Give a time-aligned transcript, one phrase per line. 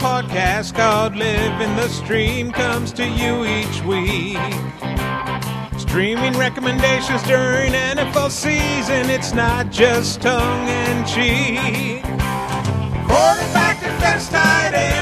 [0.00, 4.38] podcast called Live in the Stream comes to you each week.
[5.78, 12.02] Streaming recommendations during NFL season, it's not just tongue and cheek.
[13.06, 14.99] Quarterback defense tight end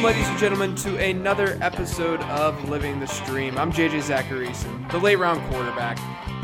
[0.00, 3.58] Welcome, ladies and gentlemen, to another episode of Living the Stream.
[3.58, 5.98] I'm JJ Zachariason, the late round quarterback,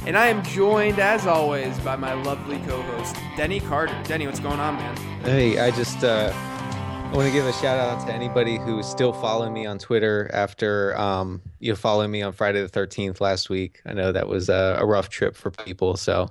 [0.06, 3.98] and I am joined, as always, by my lovely co-host, Denny Carter.
[4.05, 4.95] Denny, what's going on, man?
[5.23, 9.14] Hey, I just uh, I want to give a shout out to anybody who's still
[9.14, 13.80] following me on Twitter after um, you following me on Friday the 13th last week.
[13.86, 16.30] I know that was a, a rough trip for people, so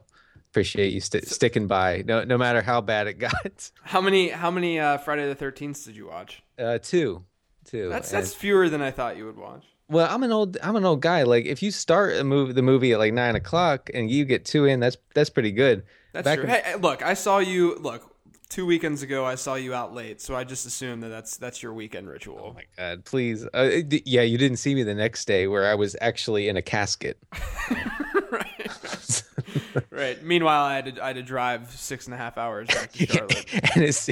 [0.56, 2.02] appreciate you st- sticking by.
[2.08, 3.72] No, no matter how bad it got.
[3.84, 6.42] How many how many uh, Friday the Thirteenth did you watch?
[6.58, 7.24] Uh, two,
[7.66, 7.90] two.
[7.90, 9.66] That's And- that's fewer than I thought you would watch.
[9.90, 11.24] well, I'm an old I'm an old guy.
[11.24, 14.46] Like if you start a movie, the movie at like nine o'clock and you get
[14.46, 15.84] two in, that's that's pretty good.
[16.14, 16.46] That's Back true.
[16.46, 17.76] in- hey, hey, look, I saw you.
[17.80, 18.16] Look,
[18.48, 21.62] two weekends ago, I saw you out late, so I just assumed that that's that's
[21.62, 22.40] your weekend ritual.
[22.42, 23.46] Oh my god, please.
[23.54, 26.56] Uh, d- yeah, you didn't see me the next day where I was actually in
[26.56, 27.18] a casket.
[28.32, 28.72] right.
[29.90, 30.22] right.
[30.24, 33.06] Meanwhile, I had to I had to drive six and a half hours back to
[33.08, 33.46] Charlotte.
[33.76, 34.10] and it's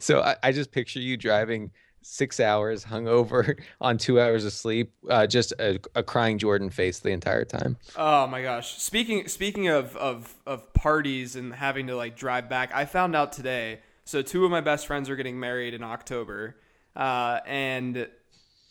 [0.00, 1.70] so I, I just picture you driving
[2.04, 7.00] six hours hungover on two hours of sleep, uh, just a, a crying Jordan face
[7.00, 7.76] the entire time.
[7.96, 8.80] Oh my gosh.
[8.80, 13.32] Speaking speaking of, of of parties and having to like drive back, I found out
[13.32, 13.80] today.
[14.04, 16.56] So two of my best friends are getting married in October,
[16.94, 18.06] uh, and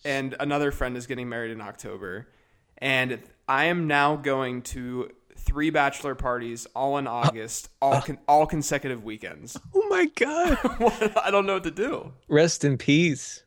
[0.05, 2.27] and another friend is getting married in October,
[2.77, 5.09] and I am now going to
[5.45, 8.01] three bachelor parties all in uh, August, all uh.
[8.01, 9.57] con- all consecutive weekends.
[9.75, 10.57] Oh my god!
[11.23, 12.13] I don't know what to do.
[12.27, 13.43] Rest in peace.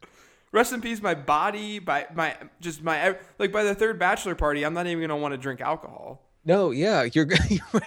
[0.53, 4.65] Rest in peace, my body, by my just my like by the third bachelor party,
[4.65, 6.23] I'm not even gonna want to drink alcohol.
[6.45, 7.83] No, yeah, you're, you're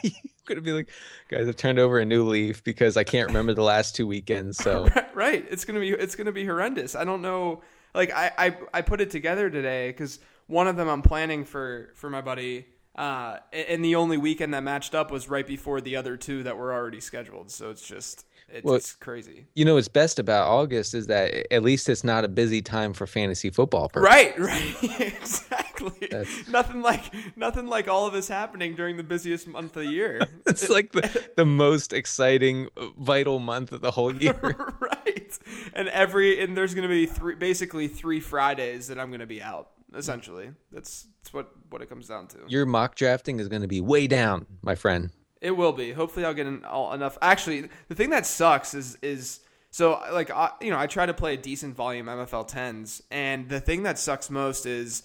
[0.46, 0.90] gonna be like,
[1.30, 4.58] guys, I've turned over a new leaf because I can't remember the last two weekends.
[4.58, 7.62] So right it's gonna be it's gonna be horrendous i don't know
[7.94, 11.92] like i i, I put it together today because one of them i'm planning for
[11.96, 12.66] for my buddy
[13.00, 16.58] uh and the only weekend that matched up was right before the other two that
[16.58, 17.50] were already scheduled.
[17.50, 19.48] So it's just it's, Well- it's crazy.
[19.56, 22.94] you know what's best about August is that at least it's not a busy time
[22.94, 23.90] for fantasy football.
[23.96, 24.76] Right right.
[25.00, 26.08] Exactly.
[26.12, 27.04] That's- nothing like
[27.38, 30.20] nothing like all of this happening during the busiest month of the year.
[30.48, 32.68] It's like the, the most exciting,
[32.98, 34.38] vital month of the whole year.
[34.80, 35.38] right.
[35.74, 39.70] And every and there's gonna be three basically three fridays that i'm gonna be out
[39.96, 43.68] essentially that's that's what what it comes down to Your mock drafting is going to
[43.68, 45.12] be way down, my friend.
[45.42, 45.94] It will be.
[45.94, 47.18] Hopefully, I'll get an, all, enough.
[47.22, 49.40] Actually, the thing that sucks is is
[49.72, 53.48] so like I, you know I try to play a decent volume MFL tens, and
[53.48, 55.04] the thing that sucks most is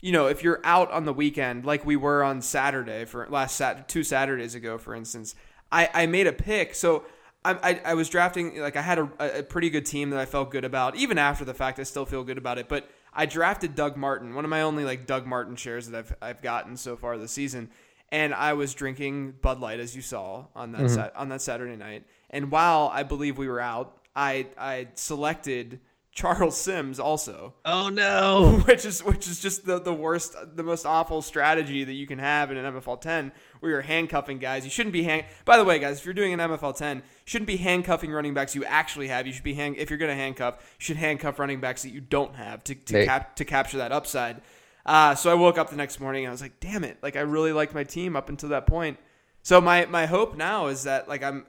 [0.00, 3.56] you know if you're out on the weekend like we were on Saturday for last
[3.56, 5.34] sat two Saturdays ago, for instance.
[5.70, 7.04] I I made a pick so.
[7.44, 10.26] I, I, I was drafting like I had a, a pretty good team that I
[10.26, 10.94] felt good about.
[10.94, 12.68] Even after the fact, I still feel good about it.
[12.68, 16.14] But I drafted Doug Martin, one of my only like Doug Martin shares that I've
[16.22, 17.70] I've gotten so far this season
[18.12, 20.94] and I was drinking Bud Light as you saw on that mm-hmm.
[20.94, 22.04] sat- on that Saturday night.
[22.30, 25.80] And while I believe we were out, I I selected
[26.14, 28.60] Charles Sims also, Oh no!
[28.66, 32.18] which is which is just the, the worst, the most awful strategy that you can
[32.18, 34.62] have in an MFL 10, where you're handcuffing guys.
[34.64, 35.24] You shouldn't be hang.
[35.46, 38.54] By the way, guys, if you're doing an MFL 10, shouldn't be handcuffing running backs
[38.54, 39.26] you actually have.
[39.26, 39.74] You should be hang.
[39.76, 42.74] If you're going to handcuff, you should handcuff running backs that you don't have to
[42.74, 44.42] to, They- cap, to capture that upside.
[44.84, 46.98] Uh, so I woke up the next morning and I was like, damn it!
[47.02, 48.98] Like I really liked my team up until that point.
[49.42, 51.46] So my my hope now is that like I'm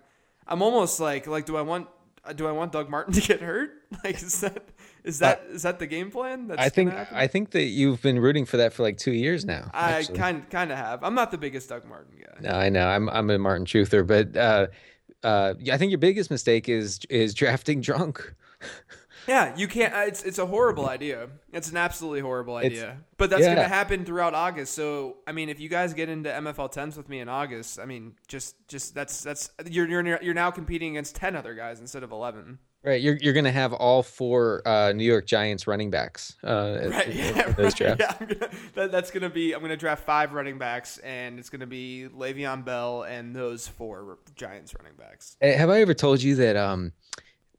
[0.47, 1.87] I'm almost like like do I want
[2.31, 3.71] do I want Doug Martin to get hurt?
[4.03, 4.63] Like is that
[5.03, 6.47] is that is that the game plan?
[6.47, 6.91] That's I think?
[7.11, 9.69] I think that you've been rooting for that for like two years now.
[9.71, 10.17] I actually.
[10.17, 11.03] kind kind of have.
[11.03, 12.49] I'm not the biggest Doug Martin guy.
[12.49, 12.87] No, I know.
[12.87, 14.67] I'm I'm a Martin truther, but uh,
[15.23, 18.33] uh, I think your biggest mistake is is drafting drunk.
[19.27, 19.93] Yeah, you can't.
[19.93, 21.29] uh, It's it's a horrible idea.
[21.51, 22.97] It's an absolutely horrible It's- idea.
[23.17, 23.55] But that's yeah.
[23.55, 24.73] gonna happen throughout August.
[24.73, 27.85] So I mean, if you guys get into MFL tens with me in August, I
[27.85, 32.03] mean, just just that's that's you're you're you're now competing against ten other guys instead
[32.03, 32.59] of eleven.
[32.85, 36.35] Right, you're you're gonna have all four uh, New York Giants running backs.
[36.43, 37.13] Uh, Right.
[37.13, 37.51] Yeah.
[37.53, 38.03] those right, drafts.
[38.03, 39.53] yeah I'm gonna, that, that's gonna be.
[39.53, 44.17] I'm gonna draft five running backs, and it's gonna be Le'Veon Bell and those four
[44.35, 45.37] Giants running backs.
[45.39, 46.91] Hey, Have I ever told you that um,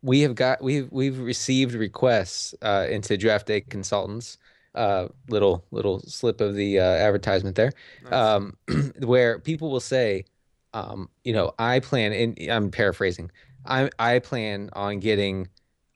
[0.04, 4.38] we have got we've we've received requests uh, into draft day consultants.
[4.74, 7.72] Uh, little little slip of the uh, advertisement there,
[8.10, 8.56] um,
[8.98, 10.24] where people will say,
[10.72, 13.30] um, you know, I plan, and I'm paraphrasing,
[13.64, 15.48] I I plan on getting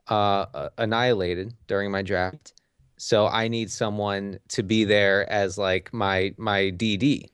[0.07, 2.55] uh, annihilated during my draft,
[2.99, 7.31] so I need someone to be there as like my my DD.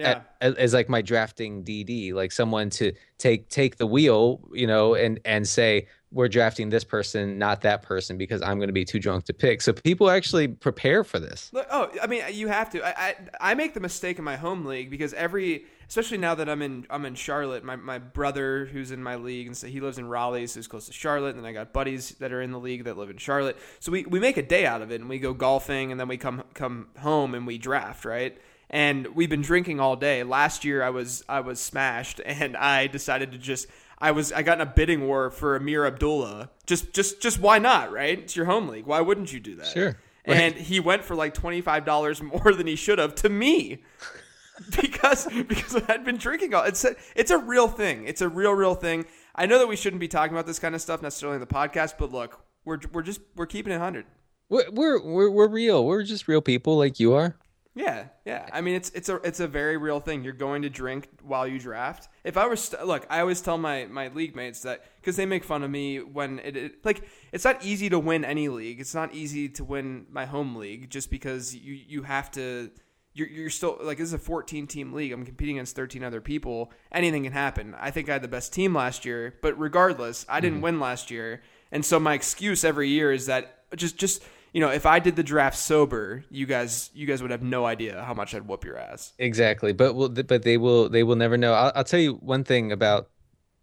[0.00, 0.22] Yeah.
[0.40, 5.20] As like my drafting DD, like someone to take take the wheel, you know, and
[5.24, 8.98] and say we're drafting this person, not that person, because I'm going to be too
[8.98, 9.62] drunk to pick.
[9.62, 11.52] So people actually prepare for this.
[11.70, 12.82] Oh, I mean, you have to.
[12.82, 13.14] I, I
[13.52, 16.86] I make the mistake in my home league because every, especially now that I'm in
[16.90, 17.62] I'm in Charlotte.
[17.62, 20.66] My, my brother who's in my league and so he lives in Raleigh, so he's
[20.66, 21.36] close to Charlotte.
[21.36, 23.56] And then I got buddies that are in the league that live in Charlotte.
[23.78, 26.08] So we, we make a day out of it and we go golfing and then
[26.08, 28.36] we come come home and we draft right.
[28.70, 30.22] And we've been drinking all day.
[30.22, 33.66] Last year I was I was smashed and I decided to just
[33.98, 36.50] I was I got in a bidding war for Ameer Abdullah.
[36.66, 38.18] Just just just why not, right?
[38.18, 38.86] It's your home league.
[38.86, 39.66] Why wouldn't you do that?
[39.66, 39.96] Sure.
[40.24, 43.82] And he went for like twenty five dollars more than he should have to me.
[44.80, 48.06] because because I'd been drinking all it's a, it's a real thing.
[48.06, 49.06] It's a real real thing.
[49.34, 51.46] I know that we shouldn't be talking about this kind of stuff necessarily in the
[51.46, 54.06] podcast, but look, we're we're just we're keeping it hundred.
[54.48, 55.84] We're, we're we're we're real.
[55.86, 57.36] We're just real people like you are.
[57.74, 58.48] Yeah, yeah.
[58.52, 60.24] I mean, it's it's a it's a very real thing.
[60.24, 62.08] You're going to drink while you draft.
[62.24, 65.26] If I was st- look, I always tell my my league mates that because they
[65.26, 68.80] make fun of me when it, it like it's not easy to win any league.
[68.80, 72.70] It's not easy to win my home league just because you you have to.
[73.12, 75.12] You're, you're still like this is a 14 team league.
[75.12, 76.72] I'm competing against 13 other people.
[76.92, 77.74] Anything can happen.
[77.78, 80.64] I think I had the best team last year, but regardless, I didn't mm-hmm.
[80.64, 81.42] win last year,
[81.72, 85.16] and so my excuse every year is that just just you know, if I did
[85.16, 88.64] the draft sober, you guys you guys would have no idea how much I'd whoop
[88.64, 89.12] your ass.
[89.18, 91.52] Exactly, but will but they will they will never know.
[91.52, 93.10] I'll, I'll tell you one thing about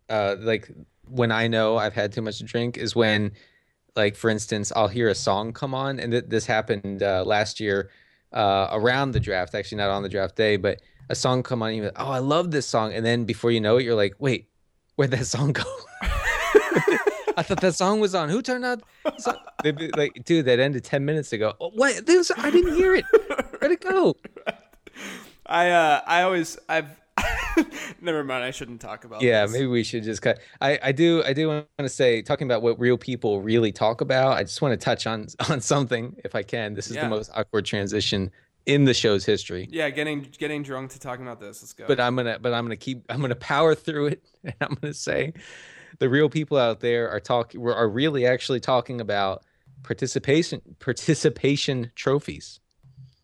[0.10, 0.72] uh like
[1.10, 3.31] when I know I've had too much to drink is when
[3.95, 7.60] like for instance I'll hear a song come on and th- this happened uh, last
[7.60, 7.89] year
[8.34, 11.69] uh, around the draft actually not on the draft day but a song come on
[11.69, 13.95] and you're like, oh I love this song and then before you know it you're
[13.95, 14.50] like wait
[14.95, 15.63] where'd that song go
[17.38, 19.38] I thought that song was on who turned on the song?
[19.63, 23.06] They'd like dude that ended 10 minutes ago oh, what this I didn't hear it
[23.60, 24.16] where'd it go
[25.45, 26.89] I uh I always I've
[28.01, 28.44] never mind.
[28.44, 29.22] I shouldn't talk about.
[29.22, 29.54] Yeah, this.
[29.54, 30.39] maybe we should just cut.
[30.62, 34.01] I, I do I do want to say talking about what real people really talk
[34.01, 34.38] about.
[34.38, 36.74] I just want to touch on on something if I can.
[36.74, 37.04] This is Yeah.
[37.04, 38.31] the most awkward transition
[38.66, 39.68] in the show's history.
[39.72, 41.62] Yeah, getting getting drunk to talking about this.
[41.62, 41.86] Let's go.
[41.88, 44.24] But I'm gonna but I'm gonna keep I'm gonna power through it.
[44.44, 45.34] And I'm gonna say
[46.00, 49.44] the real people out there are talking are really actually talking about
[49.84, 52.60] participation participation trophies.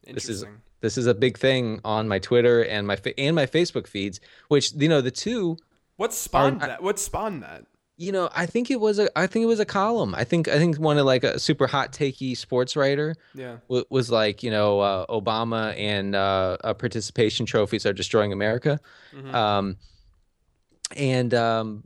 [0.06, 0.46] This is
[0.81, 4.74] this is a big thing on my Twitter and my and my Facebook feeds, which
[4.74, 5.58] you know the two
[5.98, 6.84] What spawned Are- that?
[6.84, 7.66] What spawned that?
[7.96, 10.48] you know i think it was a i think it was a column i think
[10.48, 13.58] i think one of like a super hot takey sports writer Yeah.
[13.70, 18.80] w- was like you know uh, obama and uh, uh, participation trophies are destroying america
[19.16, 19.31] Mhm.
[19.36, 19.78] um,
[20.96, 21.84] and um,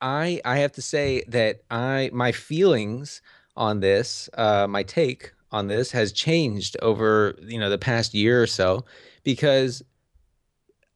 [0.00, 3.22] i i have to say that i my feelings
[3.56, 8.42] on this uh, my take on this has changed over you know the past year
[8.42, 8.84] or so
[9.24, 9.82] because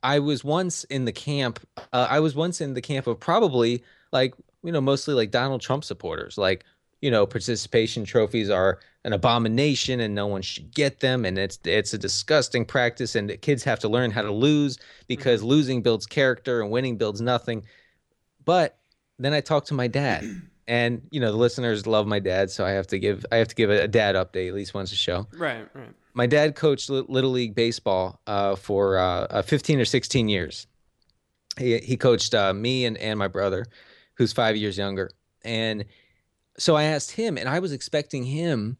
[0.04, 1.58] I was once in the camp.
[1.92, 5.62] Uh, I was once in the camp of probably like you know mostly like Donald
[5.62, 6.36] Trump supporters.
[6.36, 6.64] Like
[7.00, 11.58] you know participation trophies are an abomination and no one should get them and it's
[11.64, 14.78] it's a disgusting practice and kids have to learn how to lose
[15.08, 17.64] because losing builds character and winning builds nothing.
[18.44, 18.78] But
[19.18, 20.24] then I talked to my dad.
[20.66, 23.48] And you know the listeners love my dad, so I have to give I have
[23.48, 25.68] to give a, a dad update at least once a show Right.
[25.74, 25.92] Right.
[26.14, 30.66] my dad coached Li- little league baseball uh, for uh, uh, 15 or 16 years.
[31.58, 33.66] He he coached uh, me and and my brother,
[34.14, 35.10] who's five years younger.
[35.44, 35.84] And
[36.56, 38.78] so I asked him, and I was expecting him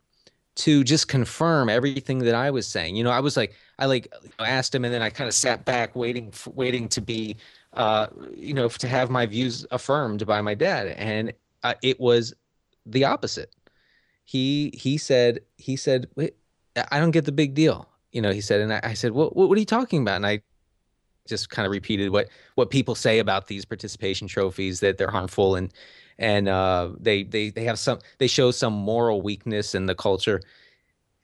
[0.56, 2.97] to just confirm everything that I was saying.
[2.97, 5.64] You know, I was like, I like asked him, and then I kind of sat
[5.66, 7.37] back, waiting, for, waiting to be,
[7.75, 12.35] uh, you know, to have my views affirmed by my dad, and uh, it was
[12.87, 13.54] the opposite.
[14.25, 16.09] He he said he said,
[16.90, 17.88] I don't get the big deal.
[18.12, 20.16] You know, he said, and I, I said, what, what, what are you talking about?
[20.16, 20.40] And I
[21.26, 25.57] just kind of repeated what, what people say about these participation trophies that they're harmful
[25.57, 25.73] and,
[26.19, 30.40] and uh, they, they, they have some, they show some moral weakness in the culture.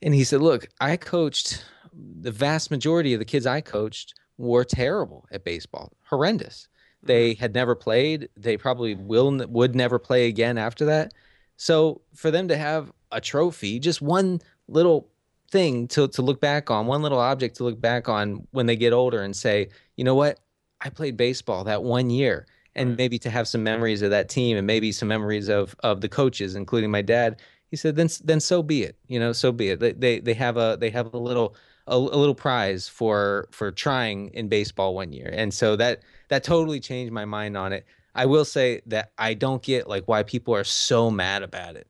[0.03, 4.65] And he said, look, I coached the vast majority of the kids I coached were
[4.65, 6.69] terrible at baseball, horrendous.
[7.03, 7.41] They mm-hmm.
[7.41, 8.29] had never played.
[8.37, 11.13] They probably will would never play again after that.
[11.57, 15.09] So for them to have a trophy, just one little
[15.51, 18.77] thing to to look back on, one little object to look back on when they
[18.77, 20.41] get older and say, you know what,
[20.81, 24.57] I played baseball that one year, and maybe to have some memories of that team
[24.57, 27.41] and maybe some memories of of the coaches, including my dad.
[27.71, 28.97] He said, then then so be it.
[29.07, 29.81] You know, so be it.
[29.81, 31.55] They they, they have a they have a little
[31.91, 36.45] a, a little prize for for trying in baseball one year, and so that that
[36.45, 37.85] totally changed my mind on it.
[38.15, 41.87] I will say that I don't get like why people are so mad about it.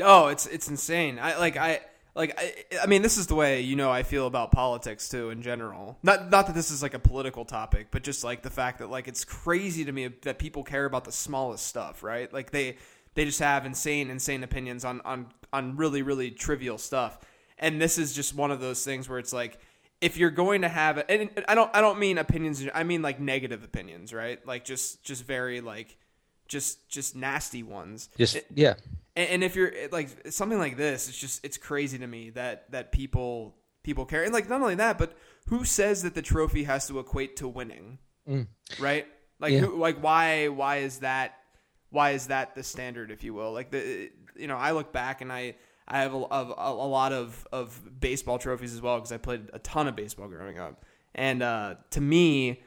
[0.00, 1.18] Oh, it's it's insane.
[1.20, 1.80] I like I
[2.14, 5.30] like I, I mean this is the way you know I feel about politics too
[5.30, 5.98] in general.
[6.02, 8.90] Not not that this is like a political topic, but just like the fact that
[8.90, 12.32] like it's crazy to me that people care about the smallest stuff, right?
[12.32, 12.76] Like they
[13.14, 17.18] they just have insane insane opinions on on on really really trivial stuff.
[17.62, 19.58] And this is just one of those things where it's like
[20.02, 23.20] if you're going to have and I don't I don't mean opinions I mean like
[23.20, 24.44] negative opinions, right?
[24.46, 25.96] Like just just very like
[26.48, 28.10] just just nasty ones.
[28.18, 28.74] Just yeah.
[29.14, 32.70] And, and if you're like something like this, it's just it's crazy to me that
[32.72, 33.54] that people
[33.84, 34.24] people care.
[34.24, 35.16] And like not only that, but
[35.46, 37.98] who says that the trophy has to equate to winning?
[38.28, 38.48] Mm.
[38.80, 39.06] Right?
[39.38, 39.60] Like Yeah.
[39.60, 41.38] who, like why why is that
[41.90, 43.52] why is that the standard if you will?
[43.52, 45.54] Like the you know, I look back and I
[45.88, 49.50] I have a, a, a lot of, of baseball trophies as well because I played
[49.52, 50.84] a ton of baseball growing up.
[51.14, 52.62] And uh, to me,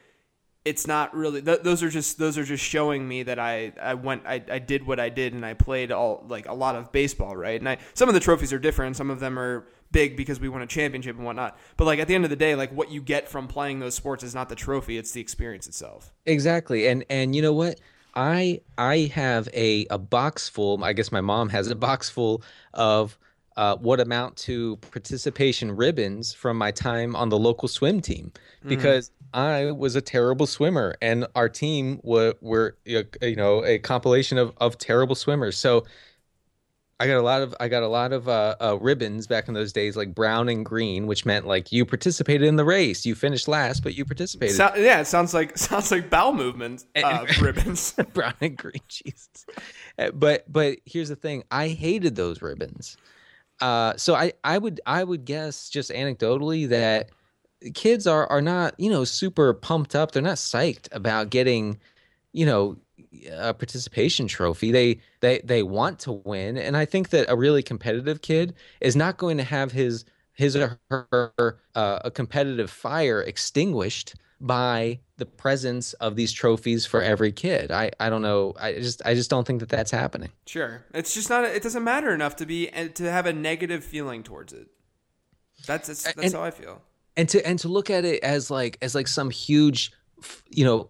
[0.65, 3.93] it's not really th- those are just those are just showing me that I I
[3.93, 6.91] went I, I did what I did and I played all like a lot of
[6.91, 10.17] baseball right and I some of the trophies are different some of them are big
[10.17, 12.55] because we won a championship and whatnot but like at the end of the day
[12.55, 15.67] like what you get from playing those sports is not the trophy it's the experience
[15.67, 16.87] itself Exactly.
[16.87, 17.79] And and you know what?
[18.15, 20.83] I I have a a box full.
[20.83, 22.43] I guess my mom has a box full
[22.73, 23.17] of
[23.57, 28.31] uh, what amount to participation ribbons from my time on the local swim team
[28.67, 33.05] because I was a terrible swimmer and our team were were you
[33.35, 35.57] know a compilation of of terrible swimmers.
[35.57, 35.85] So
[36.99, 39.53] I got a lot of I got a lot of uh, uh, ribbons back in
[39.53, 43.05] those days, like brown and green, which meant like you participated in the race.
[43.05, 44.55] You finished last, but you participated.
[44.55, 49.45] so, yeah it sounds like sounds like bowel movement uh, ribbons brown and green Jesus.
[49.99, 52.95] Uh, But but here's the thing: I hated those ribbons.
[53.59, 57.09] Uh, so I I would I would guess just anecdotally that
[57.73, 60.11] kids are are not you know super pumped up.
[60.11, 61.77] They're not psyched about getting
[62.31, 62.77] you know
[63.31, 64.71] a participation trophy.
[64.71, 68.95] They they they want to win, and I think that a really competitive kid is
[68.95, 75.25] not going to have his his or her uh, a competitive fire extinguished by the
[75.25, 77.71] presence of these trophies for every kid.
[77.71, 78.53] I I don't know.
[78.59, 80.31] I just I just don't think that that's happening.
[80.45, 83.83] sure it's just not it doesn't matter enough to be and to have a negative
[83.83, 84.67] feeling towards it
[85.65, 86.81] that's that's, that's And- how I feel
[87.17, 89.93] and to and to look at it as like as like some huge
[90.49, 90.89] you know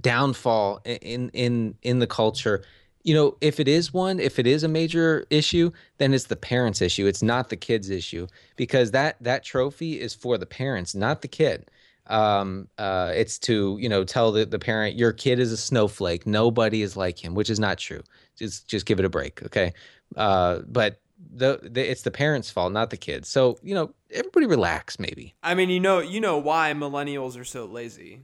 [0.00, 2.64] downfall in in in the culture.
[3.04, 6.36] You know if it is one if it is a major issue then it's the
[6.36, 7.06] parents issue.
[7.06, 11.28] It's not the kids issue because that that trophy is for the parents not the
[11.28, 11.70] kid.
[12.06, 16.26] Um uh it's to you know tell the, the parent your kid is a snowflake.
[16.26, 18.02] Nobody is like him which is not true.
[18.36, 19.72] Just just give it a break okay?
[20.16, 21.00] Uh but
[21.34, 23.28] the, the it's the parents fault not the kids.
[23.28, 25.34] So you know everybody relax maybe.
[25.42, 28.22] I mean, you know, you know why millennials are so lazy.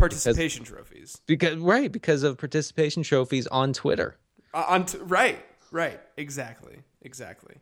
[0.00, 1.20] Participation trophies.
[1.26, 4.16] Because right, because of participation trophies on Twitter.
[4.52, 5.38] Uh, on t- right,
[5.70, 7.56] right, exactly, exactly.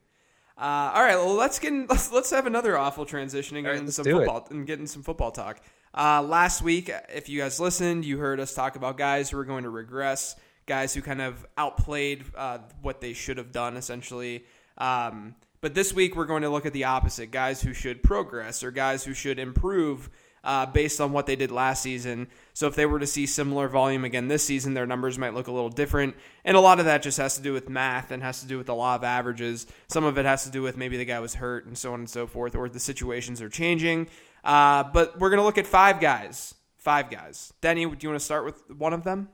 [0.56, 3.78] Uh, all right, well, let's get in, let's let's have another awful transition and get
[3.78, 4.26] right, some do it.
[4.26, 5.60] football and get some football talk.
[5.94, 9.44] Uh, last week, if you guys listened, you heard us talk about guys who were
[9.44, 14.44] going to regress, guys who kind of outplayed uh, what they should have done, essentially.
[14.76, 18.62] Um, but this week, we're going to look at the opposite: guys who should progress
[18.62, 20.10] or guys who should improve
[20.48, 22.26] uh, based on what they did last season.
[22.54, 25.46] So if they were to see similar volume again this season, their numbers might look
[25.46, 26.16] a little different.
[26.44, 28.56] And a lot of that just has to do with math and has to do
[28.56, 29.66] with the law of averages.
[29.88, 32.00] Some of it has to do with maybe the guy was hurt and so on
[32.00, 34.08] and so forth, or the situations are changing.
[34.42, 36.54] Uh, but we're going to look at five guys.
[36.78, 37.52] Five guys.
[37.60, 39.28] Denny, do you want to start with one of them?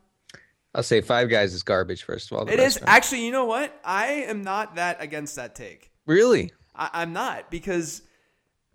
[0.75, 2.03] I'll say five guys is garbage.
[2.03, 3.25] First of all, it is It rest is of them- actually.
[3.27, 3.81] You know what?
[3.85, 5.93] I am not that against that take.
[6.07, 6.51] really.
[6.75, 8.03] I, I'm not because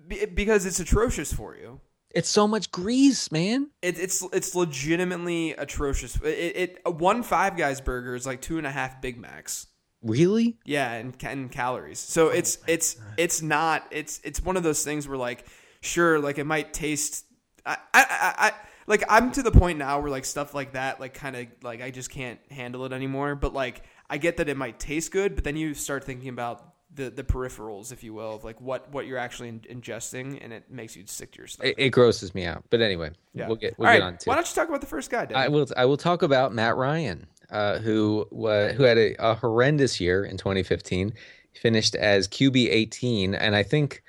[0.08, 1.82] because it's atrocious for you.
[2.12, 3.70] It's so much grease, man.
[3.82, 6.16] It, it's it's legitimately atrocious.
[6.18, 9.68] It, it uh, one Five Guys burger is like two and a half Big Macs.
[10.02, 10.58] Really?
[10.66, 12.00] Yeah, and, and calories.
[12.00, 15.46] So oh it's it's it's not it's it's one of those things where like
[15.82, 17.26] sure like it might taste.
[17.66, 18.52] I I, I, I
[18.88, 21.82] like I'm to the point now where like stuff like that like kind of like
[21.82, 23.36] I just can't handle it anymore.
[23.36, 26.74] But like I get that it might taste good, but then you start thinking about
[27.00, 30.54] the the peripherals, if you will, of like what what you're actually in, ingesting, and
[30.54, 31.76] it makes you sick to your stomach.
[31.78, 32.64] It, it grosses me out.
[32.70, 33.48] But anyway, Yeah.
[33.48, 34.24] we'll get we'll All get right, on to.
[34.24, 34.28] It.
[34.28, 35.28] Why don't you talk about the first guy?
[35.34, 35.68] I will.
[35.76, 40.24] I will talk about Matt Ryan, uh, who uh, who had a, a horrendous year
[40.24, 41.14] in 2015.
[41.54, 44.04] He finished as QB 18, and I think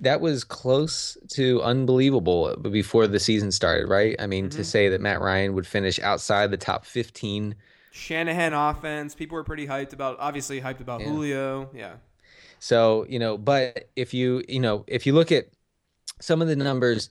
[0.00, 3.88] that was close to unbelievable before the season started.
[3.88, 4.14] Right?
[4.18, 4.56] I mean, Mm-hmm.
[4.58, 7.54] to say that Matt Ryan would finish outside the top 15.
[7.94, 9.14] Shanahan offense.
[9.14, 10.16] People were pretty hyped about.
[10.18, 11.06] Obviously hyped about Yeah.
[11.06, 11.70] Julio.
[11.72, 11.92] Yeah.
[12.58, 15.46] So, you know, but if you, you know, if you look at
[16.20, 17.08] some of the numbers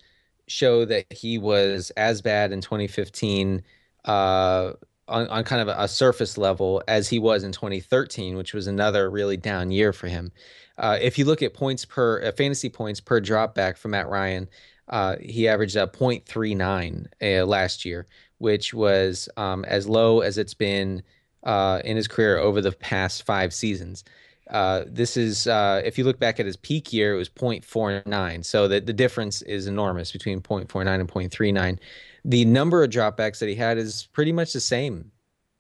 [0.48, 3.64] show that he was as bad in 2015
[4.04, 4.74] uh
[5.08, 9.10] on, on kind of a, surface level as he was in 2013, which was another
[9.10, 10.32] really down year for him.
[10.78, 14.50] Uh, if you look at points per uh, fantasy points per dropback for Matt Ryan,
[14.90, 18.08] uh, he averaged a 0.39 uh, last year,
[18.44, 21.02] which was um, as low as it's been
[21.44, 24.04] uh, in his career over the past five seasons.
[24.50, 28.46] Uh, this is if you look back at his peak year, it was 0.49.
[28.46, 31.80] So the, the difference is enormous between 0.49 and 0.39
[32.26, 35.12] the number of dropbacks that he had is pretty much the same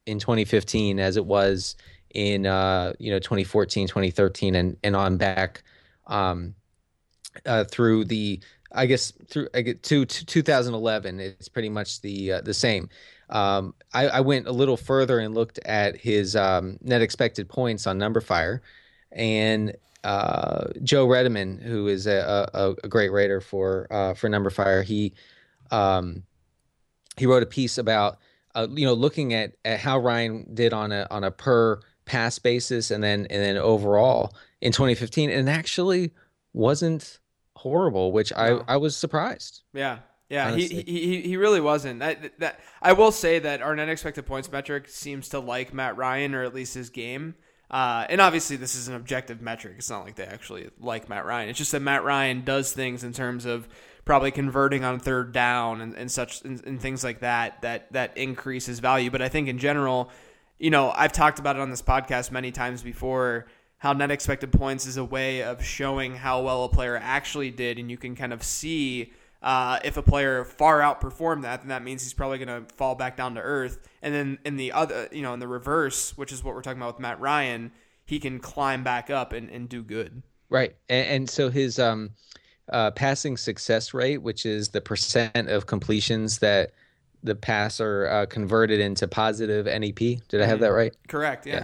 [0.05, 1.75] in 2015 as it was
[2.13, 5.63] in uh, you know 2014 2013 and and on back
[6.07, 6.53] um,
[7.45, 8.39] uh, through the
[8.73, 12.89] I guess through I get to, to 2011 it's pretty much the uh, the same.
[13.29, 17.87] Um, I, I, went a little further and looked at his um, net expected points
[17.87, 18.59] on numberFire
[19.11, 24.83] and uh, Joe Redemann who is a, a, a great writer for uh, for numberFire
[24.83, 25.13] he
[25.71, 26.23] um,
[27.17, 28.19] he wrote a piece about
[28.55, 32.37] uh, you know looking at, at how Ryan did on a on a per pass
[32.39, 36.11] basis and then and then overall in 2015 and actually
[36.53, 37.19] wasn't
[37.63, 38.31] horrible which.
[38.33, 39.63] I I was surprised.
[39.73, 39.99] Yeah.
[40.29, 41.99] Yeah, he, he he really wasn't.
[41.99, 45.95] That, that I will say that our net expected points metric seems to like Matt
[45.95, 47.35] Ryan or at least his game.
[47.69, 49.75] Uh, and obviously, this is an objective metric.
[49.77, 51.49] It's not like they actually like Matt Ryan.
[51.49, 53.67] It's just that Matt Ryan does things in terms of
[54.05, 58.17] probably converting on third down and, and such and, and things like that that that
[58.17, 59.11] increases value.
[59.11, 60.09] But I think in general,
[60.57, 63.45] you know, I've talked about it on this podcast many times before
[63.83, 67.77] how net expected points is a way of showing how well a player actually did,
[67.77, 69.11] and you can kind of see
[69.41, 72.95] uh, if a player far outperformed that, then that means he's probably going to fall
[72.95, 73.85] back down to earth.
[74.01, 76.81] And then in the other, you know, in the reverse, which is what we're talking
[76.81, 77.73] about with Matt Ryan,
[78.05, 80.23] he can climb back up and, and do good.
[80.49, 82.11] Right, and, and so his um
[82.71, 86.71] uh, passing success rate, which is the percent of completions that
[87.21, 90.25] the pass are uh, converted into positive NEP.
[90.29, 90.75] Did I have that mm-hmm.
[90.75, 90.95] right?
[91.09, 91.45] Correct.
[91.45, 91.53] Yeah.
[91.55, 91.63] yeah.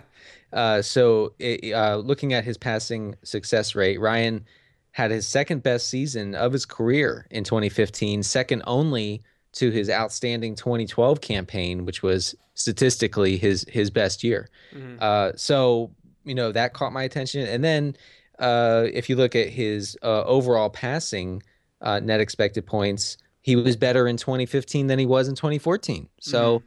[0.52, 4.46] Uh, so, it, uh, looking at his passing success rate, Ryan
[4.92, 9.22] had his second best season of his career in 2015, second only
[9.54, 14.50] to his outstanding 2012 campaign, which was statistically his his best year.
[14.74, 14.98] Mm-hmm.
[15.00, 15.92] Uh, so,
[16.24, 17.96] you know that caught my attention, and then
[18.40, 21.44] uh, if you look at his uh, overall passing
[21.82, 26.10] uh, net expected points, he was better in 2015 than he was in 2014.
[26.20, 26.64] So,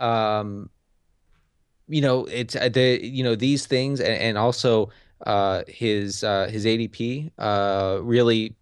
[0.00, 0.04] mm-hmm.
[0.04, 0.70] um,
[1.88, 4.90] you know, it's uh, the you know these things, and, and also
[5.26, 8.54] uh, his uh, his ADP uh, really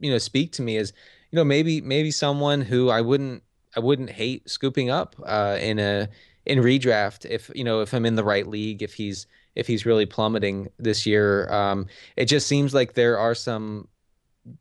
[0.00, 0.92] you know speak to me as
[1.30, 3.42] you know maybe maybe someone who I wouldn't
[3.76, 6.08] I wouldn't hate scooping up uh, in a
[6.46, 9.86] in redraft if you know if I'm in the right league if he's if he's
[9.86, 11.50] really plummeting this year.
[11.52, 13.88] Um, it just seems like there are some,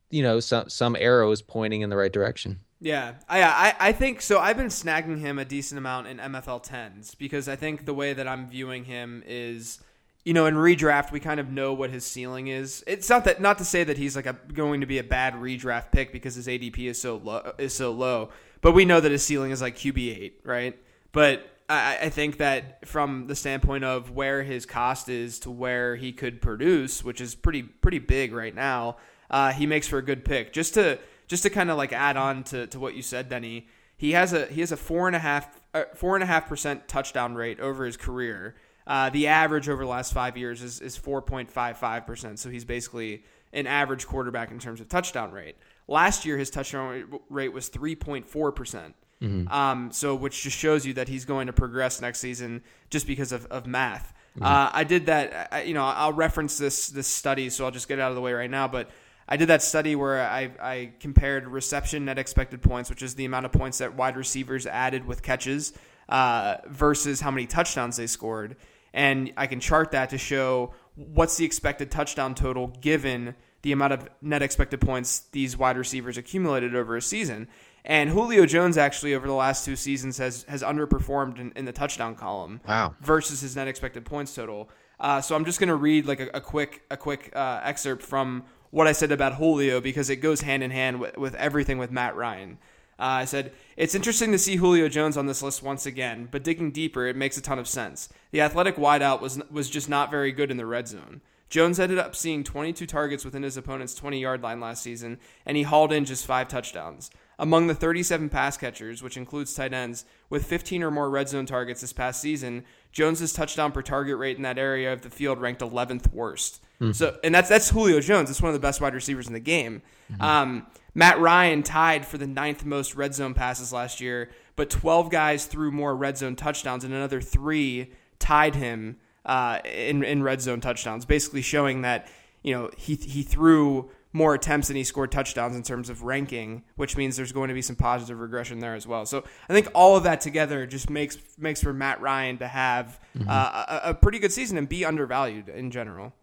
[0.09, 2.59] you know, some some arrows pointing in the right direction.
[2.83, 4.39] Yeah, I, I think so.
[4.39, 8.11] I've been snagging him a decent amount in MFL tens because I think the way
[8.11, 9.79] that I'm viewing him is,
[10.25, 12.83] you know, in redraft we kind of know what his ceiling is.
[12.85, 15.35] It's not that not to say that he's like a, going to be a bad
[15.35, 19.13] redraft pick because his ADP is so low is so low, but we know that
[19.13, 20.77] his ceiling is like QB eight, right?
[21.13, 25.95] But I, I think that from the standpoint of where his cost is to where
[25.95, 28.97] he could produce, which is pretty pretty big right now,
[29.29, 30.53] uh, he makes for a good pick.
[30.53, 33.67] Just to just to kind of like add on to, to what you said, Denny,
[33.97, 36.47] he has a he has a four and a half uh, four and a half
[36.47, 38.55] percent touchdown rate over his career.
[38.85, 42.39] Uh, the average over the last five years is is four point five five percent.
[42.39, 45.55] So he's basically an average quarterback in terms of touchdown rate.
[45.87, 48.95] Last year, his touchdown rate was three point four percent.
[49.21, 49.47] Mm-hmm.
[49.53, 53.31] Um, so which just shows you that he's going to progress next season just because
[53.31, 54.13] of, of math.
[54.35, 54.43] Mm-hmm.
[54.43, 55.47] Uh, I did that.
[55.51, 58.15] I, you know, I'll reference this this study, so I'll just get it out of
[58.15, 58.67] the way right now.
[58.67, 58.89] But
[59.27, 63.25] I did that study where I, I compared reception net expected points, which is the
[63.25, 65.73] amount of points that wide receivers added with catches,
[66.09, 68.57] uh, versus how many touchdowns they scored,
[68.93, 73.93] and I can chart that to show what's the expected touchdown total given the amount
[73.93, 77.47] of net expected points these wide receivers accumulated over a season.
[77.85, 81.71] And Julio Jones actually over the last two seasons has has underperformed in, in the
[81.71, 82.61] touchdown column.
[82.67, 82.95] Wow.
[83.01, 84.69] Versus his net expected points total.
[84.99, 88.03] Uh, so I'm just going to read like a, a, quick a quick uh, excerpt
[88.03, 91.77] from what I said about Julio because it goes hand in hand with, with everything
[91.77, 92.57] with Matt Ryan.
[92.97, 96.43] Uh, I said, It's interesting to see Julio Jones on this list once again, but
[96.43, 98.09] digging deeper, it makes a ton of sense.
[98.31, 101.21] The athletic wideout was, was just not very good in the red zone.
[101.49, 105.55] Jones ended up seeing 22 targets within his opponent's 20 yard line last season, and
[105.55, 107.11] he hauled in just five touchdowns.
[107.37, 111.45] Among the 37 pass catchers, which includes tight ends, with 15 or more red zone
[111.45, 115.39] targets this past season, Jones's touchdown per target rate in that area of the field
[115.39, 116.59] ranked 11th worst.
[116.91, 118.29] So, and that's that's Julio Jones.
[118.29, 119.81] It's one of the best wide receivers in the game.
[120.19, 125.09] Um, Matt Ryan tied for the ninth most red zone passes last year, but 12
[125.09, 130.41] guys threw more red zone touchdowns, and another three tied him uh, in in red
[130.41, 131.05] zone touchdowns.
[131.05, 132.07] Basically, showing that
[132.43, 136.63] you know he he threw more attempts than he scored touchdowns in terms of ranking,
[136.75, 139.07] which means there's going to be some positive regression there as well.
[139.07, 142.99] So I think all of that together just makes makes for Matt Ryan to have
[143.27, 146.13] uh, a, a pretty good season and be undervalued in general.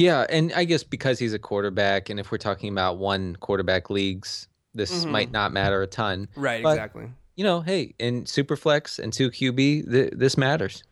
[0.00, 3.90] Yeah, and I guess because he's a quarterback, and if we're talking about one quarterback
[3.90, 5.32] leagues, this might mm-hmm.
[5.32, 6.26] not matter a ton.
[6.36, 7.10] Right, But, exactly.
[7.36, 10.84] You know, hey, in Superflex and two QB, th- this matters.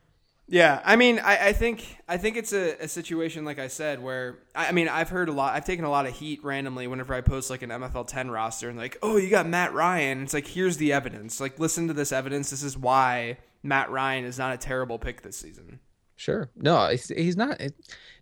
[0.46, 4.02] Yeah, I mean, I, I think I think it's a, a situation like I said
[4.02, 5.54] where I, I mean I've heard a lot.
[5.54, 8.68] I've taken a lot of heat randomly whenever I post like an MFL 10 roster
[8.68, 10.22] and like, oh, you got Matt Ryan.
[10.22, 11.40] It's like here's the evidence.
[11.40, 12.50] Like, listen to this evidence.
[12.50, 15.80] This is why Matt Ryan is not a terrible pick this season.
[16.18, 16.50] Sure.
[16.56, 17.60] No, he's not.
[17.60, 17.74] It,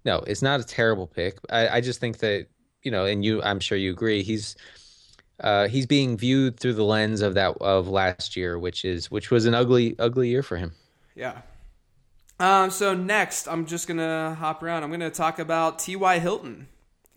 [0.07, 1.39] no, it's not a terrible pick.
[1.51, 2.47] I, I just think that
[2.83, 4.23] you know, and you, I'm sure you agree.
[4.23, 4.57] He's
[5.41, 9.31] uh, he's being viewed through the lens of that of last year, which is which
[9.31, 10.73] was an ugly ugly year for him.
[11.17, 11.43] Yeah.
[12.39, 14.85] Um, so next, I'm just gonna hop around.
[14.85, 16.21] I'm gonna talk about T.Y.
[16.21, 16.69] Hilton.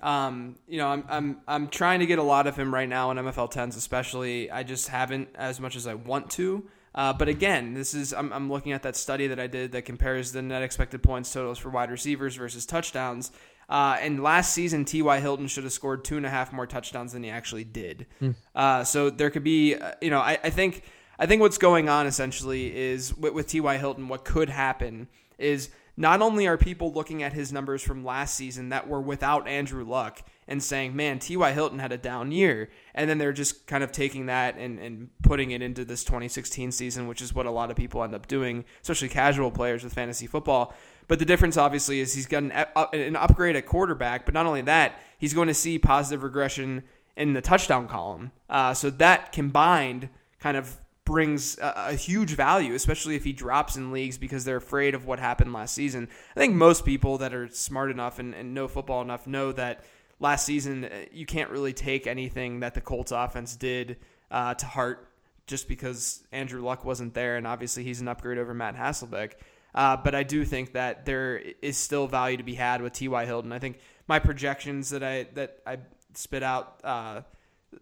[0.01, 3.11] Um, you know, I'm I'm I'm trying to get a lot of him right now
[3.11, 4.49] in MFL 10s, especially.
[4.49, 6.65] I just haven't as much as I want to.
[6.99, 9.83] Uh, but again, this is I'm, I'm looking at that study that I did that
[9.83, 13.31] compares the net expected points totals for wide receivers versus touchdowns.
[13.69, 15.21] Uh, and last season, T.Y.
[15.21, 18.05] Hilton should have scored two and a half more touchdowns than he actually did.
[18.53, 20.83] Uh, so there could be, uh, you know, I, I think
[21.17, 23.77] I think what's going on essentially is with, with T.Y.
[23.77, 25.07] Hilton, what could happen
[25.37, 29.47] is not only are people looking at his numbers from last season that were without
[29.47, 31.51] Andrew Luck and saying, man, T.Y.
[31.51, 32.69] Hilton had a down year.
[32.95, 36.71] And then they're just kind of taking that and, and putting it into this 2016
[36.71, 39.93] season, which is what a lot of people end up doing, especially casual players with
[39.93, 40.73] fantasy football.
[41.07, 42.51] But the difference, obviously, is he's got an,
[42.93, 44.25] an upgrade at quarterback.
[44.25, 46.83] But not only that, he's going to see positive regression
[47.15, 48.31] in the touchdown column.
[48.49, 50.09] Uh, so that combined
[50.39, 54.57] kind of brings a, a, huge value, especially if he drops in leagues because they're
[54.57, 56.07] afraid of what happened last season.
[56.35, 59.83] I think most people that are smart enough and, and know football enough know that
[60.19, 63.97] last season uh, you can't really take anything that the Colts offense did
[64.31, 65.07] uh, to heart
[65.47, 69.33] just because Andrew Luck wasn't there, and obviously he's an upgrade over Matt Hasselbeck.
[69.73, 73.25] Uh, but I do think that there is still value to be had with T.Y.
[73.25, 73.51] Hilton.
[73.51, 75.77] I think my projections that I that I
[76.13, 77.21] spit out, uh,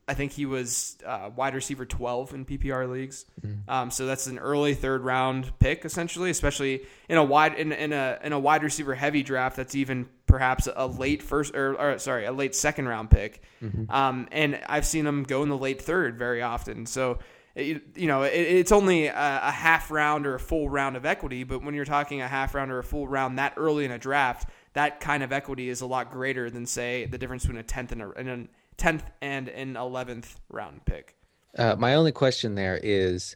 [0.07, 3.25] I think he was uh, wide receiver 12 in PPR leagues.
[3.45, 3.69] Mm-hmm.
[3.69, 7.93] Um, so that's an early third round pick, essentially, especially in a wide in, in
[7.93, 9.55] a in a wide receiver heavy draft.
[9.55, 13.41] That's even perhaps a late first or, or sorry, a late second round pick.
[13.61, 13.89] Mm-hmm.
[13.91, 16.85] Um, and I've seen him go in the late third very often.
[16.85, 17.19] So
[17.55, 21.05] it, you know it, it's only a, a half round or a full round of
[21.05, 23.91] equity, but when you're talking a half round or a full round that early in
[23.91, 27.59] a draft, that kind of equity is a lot greater than say the difference between
[27.59, 31.15] a tenth and, a, and an 10th and an 11th round pick.
[31.57, 33.35] Uh, my only question there is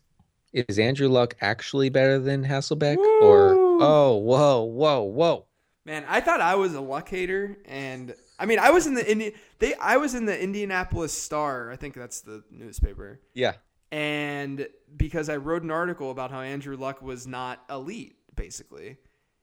[0.53, 2.97] is Andrew Luck actually better than Hasselbeck?
[2.97, 3.19] Woo!
[3.21, 5.45] Or, oh, whoa, whoa, whoa.
[5.85, 9.09] Man, I thought I was a luck hater, and I mean, I was in the
[9.09, 11.71] Indi- they I was in the Indianapolis Star.
[11.71, 13.19] I think that's the newspaper.
[13.33, 13.53] Yeah,
[13.91, 18.97] and because I wrote an article about how Andrew Luck was not elite, basically,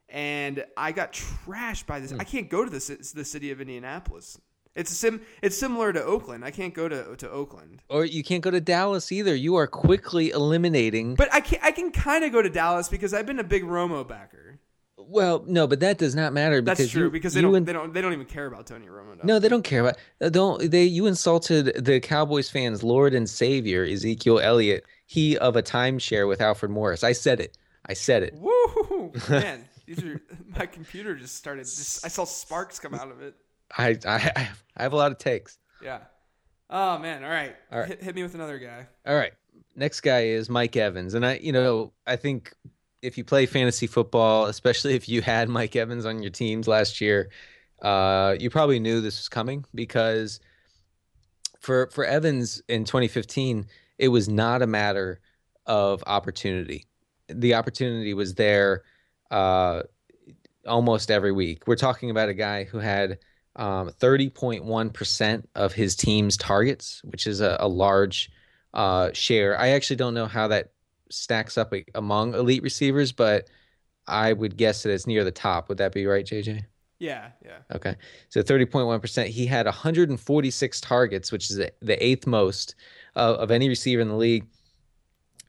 [0.09, 2.13] and I got trashed by this.
[2.13, 2.21] Mm.
[2.21, 4.39] I can't go to the the city of Indianapolis
[4.79, 5.21] it's sim.
[5.43, 6.45] It's similar to Oakland.
[6.45, 9.35] I can't go to to Oakland, or you can't go to Dallas either.
[9.35, 11.17] You are quickly eliminating.
[11.17, 13.64] But I can I can kind of go to Dallas because I've been a big
[13.64, 14.61] Romo backer.
[14.97, 17.64] Well, no, but that does not matter because that's true you, because they don't, in,
[17.64, 19.25] they don't they don't even care about Tony Romo.
[19.25, 19.97] No, they don't care about.
[20.21, 20.85] Uh, don't they?
[20.85, 26.41] You insulted the Cowboys fans' Lord and Savior Ezekiel Elliott, he of a timeshare with
[26.41, 27.03] Alfred Morris.
[27.03, 27.57] I said it.
[27.87, 28.35] I said it.
[28.35, 29.64] Woo, man!
[29.87, 30.21] These are
[30.59, 31.64] my computer just started.
[31.64, 33.35] Just I saw sparks come out of it.
[33.76, 35.59] I I I have a lot of takes.
[35.83, 36.00] Yeah.
[36.70, 37.24] Oh man!
[37.24, 37.57] All right.
[37.72, 37.88] All right.
[37.88, 38.87] Hit, hit me with another guy.
[39.07, 39.33] All right.
[39.74, 42.52] Next guy is Mike Evans, and I, you know, I think
[43.00, 47.00] if you play fantasy football, especially if you had Mike Evans on your teams last
[47.00, 47.31] year,
[47.83, 50.40] uh, you probably knew this was coming because
[51.61, 53.66] for for Evans in 2015,
[53.98, 55.20] it was not a matter
[55.66, 56.87] of opportunity.
[57.28, 58.83] The opportunity was there
[59.31, 59.83] uh,
[60.66, 61.66] almost every week.
[61.66, 63.18] We're talking about a guy who had
[63.59, 68.31] um, 30.1% of his team's targets, which is a, a large
[68.73, 69.59] uh, share.
[69.59, 70.71] I actually don't know how that
[71.11, 73.49] stacks up among elite receivers, but
[74.07, 75.68] I would guess that it's near the top.
[75.68, 76.64] Would that be right, JJ?
[77.01, 77.59] Yeah, yeah.
[77.75, 77.97] Okay.
[78.29, 79.27] So 30.1%.
[79.27, 82.77] He had 146 targets, which is the eighth most
[83.16, 84.47] uh, of any receiver in the league.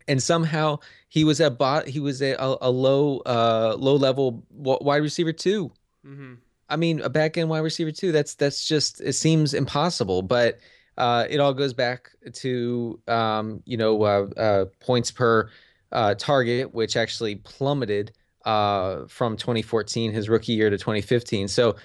[0.08, 1.88] And somehow he was a bot.
[1.88, 5.72] He was a, a, a low uh, low level wide receiver too.
[6.06, 6.34] Mm-hmm.
[6.70, 8.12] I mean, a back end wide receiver too.
[8.12, 10.22] That's that's just it seems impossible.
[10.22, 10.60] But
[10.98, 15.50] uh, it all goes back to um, you know uh, uh points per
[15.92, 18.12] uh, target, which actually plummeted
[18.46, 21.48] uh, from 2014, his rookie year, to 2015.
[21.48, 21.76] So,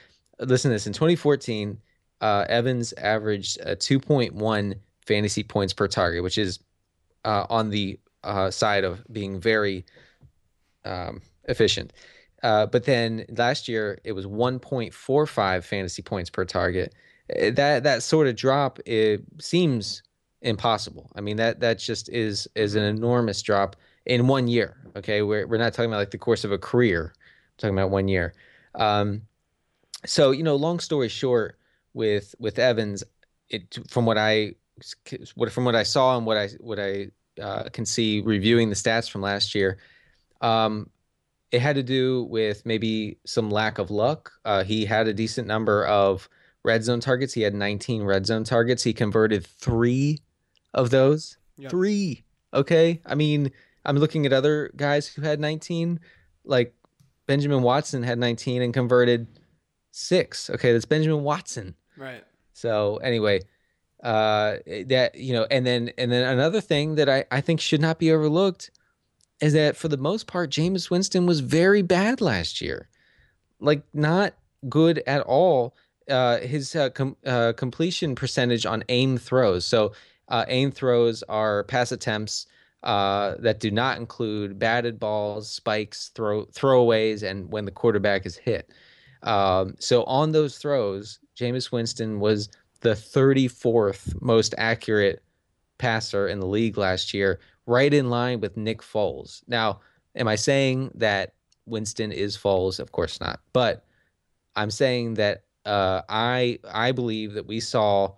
[0.40, 1.78] listen to this: in 2014,
[2.20, 4.74] uh, Evans averaged 2.1
[5.06, 6.58] fantasy points per target, which is
[7.24, 9.84] uh, on the uh, side of being very
[10.84, 11.92] um, efficient.
[12.44, 16.94] Uh, but then last year it was 1.45 fantasy points per target.
[17.28, 20.02] That that sort of drop it seems
[20.42, 21.10] impossible.
[21.16, 24.76] I mean that that just is is an enormous drop in one year.
[24.94, 27.14] Okay, we're we're not talking about like the course of a career.
[27.16, 28.34] I'm talking about one year.
[28.74, 29.22] Um,
[30.04, 31.58] so you know, long story short,
[31.94, 33.02] with with Evans,
[33.48, 34.54] it from what I
[35.34, 37.08] what from what I saw and what I what I
[37.40, 39.78] uh, can see reviewing the stats from last year,
[40.42, 40.90] um,
[41.54, 44.32] it had to do with maybe some lack of luck.
[44.44, 46.28] Uh, he had a decent number of
[46.64, 47.32] red zone targets.
[47.32, 48.82] He had 19 red zone targets.
[48.82, 50.18] He converted three
[50.72, 51.36] of those.
[51.56, 51.70] Yep.
[51.70, 52.24] Three.
[52.52, 53.52] Okay, I mean
[53.84, 56.00] I'm looking at other guys who had 19,
[56.44, 56.74] like
[57.28, 59.28] Benjamin Watson had 19 and converted
[59.92, 60.50] six.
[60.50, 61.76] Okay, that's Benjamin Watson.
[61.96, 62.24] Right.
[62.52, 63.42] So anyway,
[64.02, 67.80] uh, that you know, and then and then another thing that I I think should
[67.80, 68.72] not be overlooked
[69.40, 72.88] is that for the most part, Jameis Winston was very bad last year,
[73.60, 74.34] like not
[74.68, 75.74] good at all.
[76.08, 79.64] Uh, his uh, com- uh, completion percentage on aim throws.
[79.64, 79.92] So
[80.28, 82.46] uh, aim throws are pass attempts
[82.82, 88.36] uh, that do not include batted balls, spikes, throw throwaways, and when the quarterback is
[88.36, 88.70] hit.
[89.22, 92.50] Um, so on those throws, Jameis Winston was
[92.82, 95.22] the 34th most accurate
[95.78, 99.42] passer in the league last year, right in line with Nick Foles.
[99.48, 99.80] Now,
[100.14, 101.34] am I saying that
[101.66, 102.78] Winston is Foles?
[102.78, 103.40] Of course not.
[103.52, 103.84] But
[104.56, 108.12] I'm saying that uh, I I believe that we saw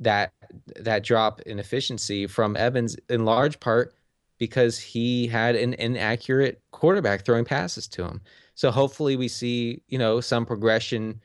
[0.00, 0.32] that
[0.76, 3.94] that drop in efficiency from Evans in large part
[4.38, 8.20] because he had an inaccurate quarterback throwing passes to him.
[8.54, 11.20] So hopefully we see, you know, some progression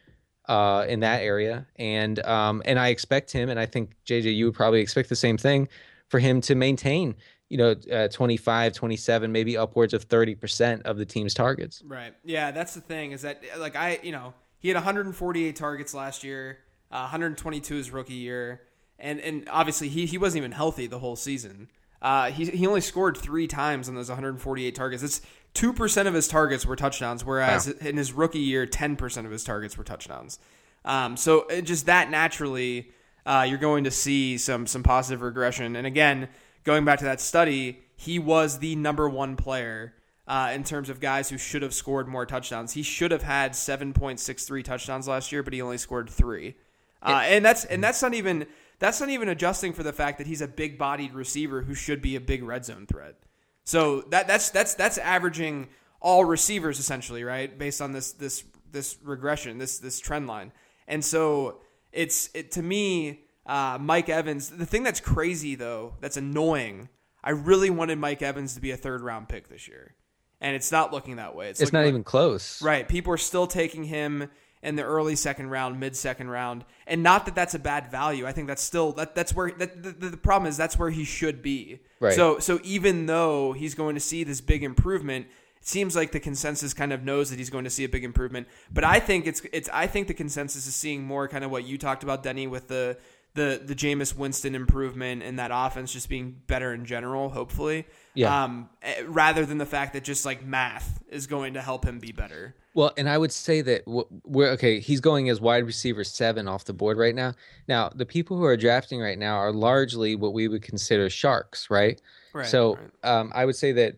[0.48, 1.68] uh, in that area.
[1.78, 5.16] And um, and I expect him, and I think JJ, you would probably expect the
[5.16, 5.68] same thing
[6.10, 7.16] for him to maintain,
[7.50, 11.82] you know, uh, 25, 27, maybe upwards of 30% of the team's targets.
[11.86, 12.14] Right.
[12.24, 16.24] Yeah, that's the thing is that like I, you know, he had 148 targets last
[16.24, 16.60] year,
[16.92, 18.62] uh, 122 his rookie year,
[19.00, 21.70] and and obviously he he wasn't even healthy the whole season.
[22.02, 25.04] Uh, he, he only scored three times on those 148 targets.
[25.04, 25.22] It's
[25.54, 27.74] 2% of his targets were touchdowns, whereas wow.
[27.82, 30.40] in his rookie year, 10% of his targets were touchdowns.
[30.86, 32.92] Um, so just that naturally,
[33.26, 35.76] uh, you're going to see some some positive regression.
[35.76, 36.28] And again,
[36.64, 39.94] going back to that study, he was the number one player
[40.28, 42.74] uh, in terms of guys who should have scored more touchdowns.
[42.74, 46.56] He should have had 7.63 touchdowns last year, but he only scored three.
[47.02, 48.46] Uh, and that's and that's not even
[48.80, 52.16] that's not even adjusting for the fact that he's a big-bodied receiver who should be
[52.16, 53.16] a big red zone threat.
[53.64, 55.70] So that that's that's that's averaging
[56.02, 57.58] all receivers essentially, right?
[57.58, 60.52] Based on this this this regression, this this trend line.
[60.88, 64.50] And so it's it to me uh, Mike Evans.
[64.50, 66.90] The thing that's crazy though, that's annoying.
[67.24, 69.96] I really wanted Mike Evans to be a third round pick this year,
[70.42, 71.50] and it's not looking that way.
[71.50, 72.62] It's, it's not like, even close.
[72.62, 72.86] Right?
[72.86, 74.30] People are still taking him
[74.64, 78.26] in the early second round, mid second round, and not that that's a bad value.
[78.26, 81.04] I think that's still that that's where that the, the problem is that's where he
[81.04, 81.80] should be.
[82.00, 82.14] Right.
[82.14, 86.20] So so even though he's going to see this big improvement, it seems like the
[86.20, 88.48] consensus kind of knows that he's going to see a big improvement.
[88.72, 91.66] But I think it's it's I think the consensus is seeing more kind of what
[91.66, 92.98] you talked about, Denny, with the
[93.34, 97.86] the the Jameis Winston improvement and that offense just being better in general, hopefully.
[98.14, 98.44] Yeah.
[98.44, 102.00] Um, eh, rather than the fact that just like math is going to help him
[102.00, 102.56] be better.
[102.76, 104.80] Well, and I would say that we're okay.
[104.80, 107.34] He's going as wide receiver seven off the board right now.
[107.68, 111.70] Now, the people who are drafting right now are largely what we would consider sharks,
[111.70, 112.02] right?
[112.34, 112.48] Right.
[112.48, 113.20] So, right.
[113.20, 113.98] Um, I would say that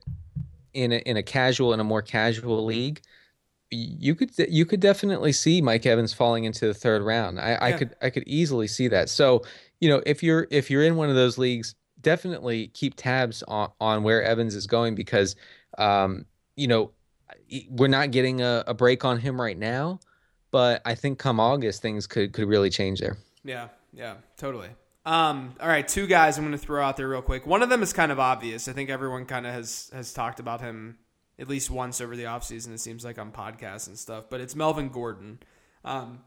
[0.73, 3.01] in a, in a casual in a more casual league,
[3.71, 7.39] you could you could definitely see Mike Evans falling into the third round.
[7.39, 7.57] I, yeah.
[7.61, 9.09] I could I could easily see that.
[9.09, 9.43] So,
[9.79, 13.71] you know, if you're if you're in one of those leagues, definitely keep tabs on
[13.79, 15.37] on where Evans is going because,
[15.77, 16.25] um,
[16.57, 16.91] you know
[17.69, 19.99] we're not getting a, a break on him right now,
[20.51, 23.17] but I think come August things could could really change there.
[23.43, 24.69] Yeah, yeah, totally.
[25.05, 27.45] Um, all right, two guys I'm going to throw out there real quick.
[27.45, 28.67] One of them is kind of obvious.
[28.67, 30.97] I think everyone kind of has has talked about him
[31.37, 34.55] at least once over the offseason, it seems like on podcasts and stuff, but it's
[34.55, 35.39] Melvin Gordon.
[35.83, 36.21] Um,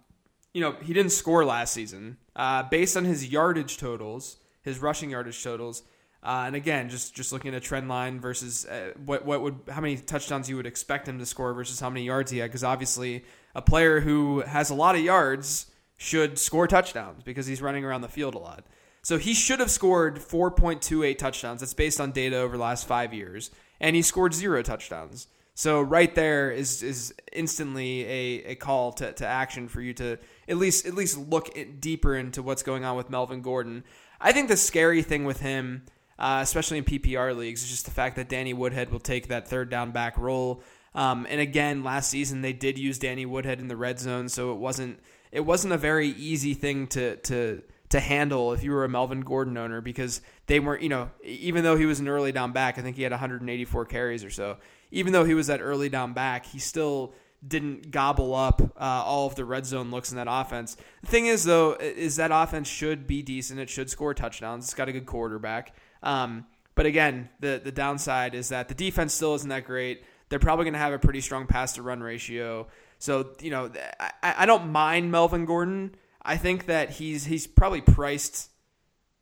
[0.53, 2.19] you know, he didn't score last season.
[2.37, 5.83] Uh, based on his yardage totals, his rushing yardage totals,
[6.23, 9.61] uh, and again, just just looking at a trend line versus uh, what what would
[9.69, 12.51] how many touchdowns you would expect him to score versus how many yards he had,
[12.51, 17.63] because obviously a player who has a lot of yards should score touchdowns because he's
[17.63, 18.65] running around the field a lot.
[19.03, 21.61] So he should have scored 4.28 touchdowns.
[21.61, 23.51] That's based on data over the last five years,
[23.81, 25.29] and he scored zero touchdowns.
[25.55, 30.19] So right there is is instantly a, a call to, to action for you to
[30.49, 33.83] at least at least look deeper into what's going on with Melvin Gordon.
[34.21, 35.83] I think the scary thing with him,
[36.19, 39.49] uh, especially in PPR leagues, is just the fact that Danny Woodhead will take that
[39.49, 40.63] third down back role.
[40.95, 44.53] Um, and again, last season they did use Danny Woodhead in the red zone, so
[44.53, 45.01] it wasn't
[45.31, 49.21] it wasn't a very easy thing to to to handle if you were a Melvin
[49.21, 52.79] Gordon owner because they weren't, you know, even though he was an early down back,
[52.79, 54.59] I think he had 184 carries or so
[54.91, 57.15] even though he was that early down back, he still
[57.47, 60.77] didn't gobble up uh, all of the red zone looks in that offense.
[61.03, 63.61] The thing is, though, is that offense should be decent.
[63.61, 64.65] It should score touchdowns.
[64.65, 65.75] It's got a good quarterback.
[66.03, 70.05] Um, but again, the the downside is that the defense still isn't that great.
[70.29, 72.69] They're probably going to have a pretty strong pass to run ratio.
[72.99, 75.95] So you know, I, I don't mind Melvin Gordon.
[76.23, 78.51] I think that he's he's probably priced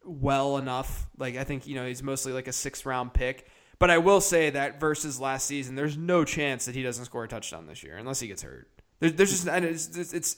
[0.05, 1.09] well enough.
[1.17, 3.47] Like I think you know he's mostly like a six round pick.
[3.79, 7.25] But I will say that versus last season, there's no chance that he doesn't score
[7.25, 8.69] a touchdown this year unless he gets hurt.
[9.01, 10.37] There's, there's just it's, it's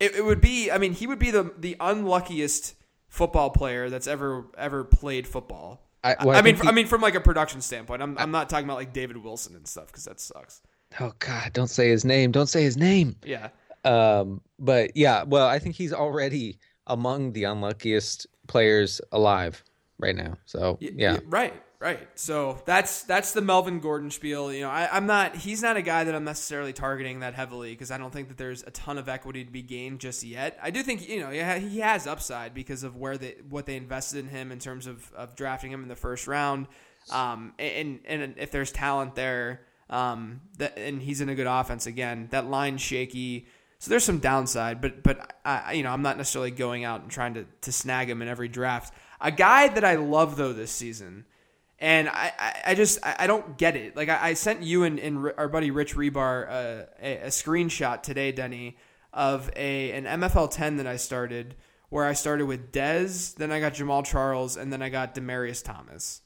[0.00, 0.70] it, it would be.
[0.70, 2.74] I mean, he would be the the unluckiest
[3.10, 5.86] football player that's ever ever played football.
[6.02, 8.30] I, well, I, I mean, he, I mean, from like a production standpoint, I'm I'm
[8.30, 10.62] not talking about like David Wilson and stuff because that sucks.
[10.98, 12.32] Oh God, don't say his name.
[12.32, 13.16] Don't say his name.
[13.24, 13.50] Yeah.
[13.84, 14.40] Um.
[14.58, 15.24] But yeah.
[15.24, 19.62] Well, I think he's already among the unluckiest players alive
[19.98, 20.38] right now.
[20.46, 21.18] So yeah.
[21.26, 21.52] Right.
[21.80, 22.06] Right.
[22.14, 24.52] So that's that's the Melvin Gordon spiel.
[24.52, 25.34] You know, I, am not.
[25.34, 28.36] He's not a guy that I'm necessarily targeting that heavily because I don't think that
[28.36, 30.58] there's a ton of equity to be gained just yet.
[30.62, 34.18] I do think you know he has upside because of where they what they invested
[34.18, 36.66] in him in terms of, of drafting him in the first round.
[37.10, 41.86] Um, and and if there's talent there, um, that and he's in a good offense
[41.86, 42.28] again.
[42.30, 43.46] That line's shaky.
[43.78, 47.10] So there's some downside, but but I, you know I'm not necessarily going out and
[47.10, 48.92] trying to to snag him in every draft.
[49.18, 51.24] A guy that I love though this season
[51.80, 53.96] and I, I, I just I don't get it.
[53.96, 58.02] Like I, I sent you and, and, our buddy Rich Rebar uh, a, a, screenshot
[58.02, 58.76] today, Denny,
[59.12, 61.56] of a an MFL 10 that I started
[61.88, 65.64] where I started with Dez, then I got Jamaal Charles, and then I got Demaryius
[65.64, 66.20] Thomas.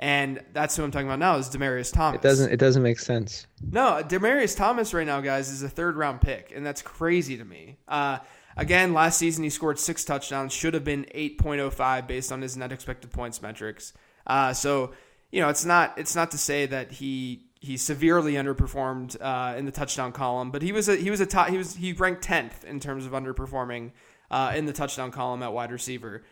[0.00, 2.18] And that's who I'm talking about now is Demaryius Thomas.
[2.18, 3.46] It doesn't it doesn't make sense.
[3.62, 7.44] No, Demaryius Thomas right now, guys, is a third round pick, and that's crazy to
[7.44, 7.76] me.
[7.86, 8.18] Uh,
[8.56, 12.72] again, last season he scored six touchdowns, should have been 8.05 based on his net
[12.72, 13.92] expected points metrics.
[14.26, 14.92] Uh, so
[15.34, 19.64] you know, it's not it's not to say that he he severely underperformed uh, in
[19.64, 22.22] the touchdown column, but he was a he was a top, he was he ranked
[22.22, 23.90] tenth in terms of underperforming
[24.30, 26.22] uh, in the touchdown column at wide receiver.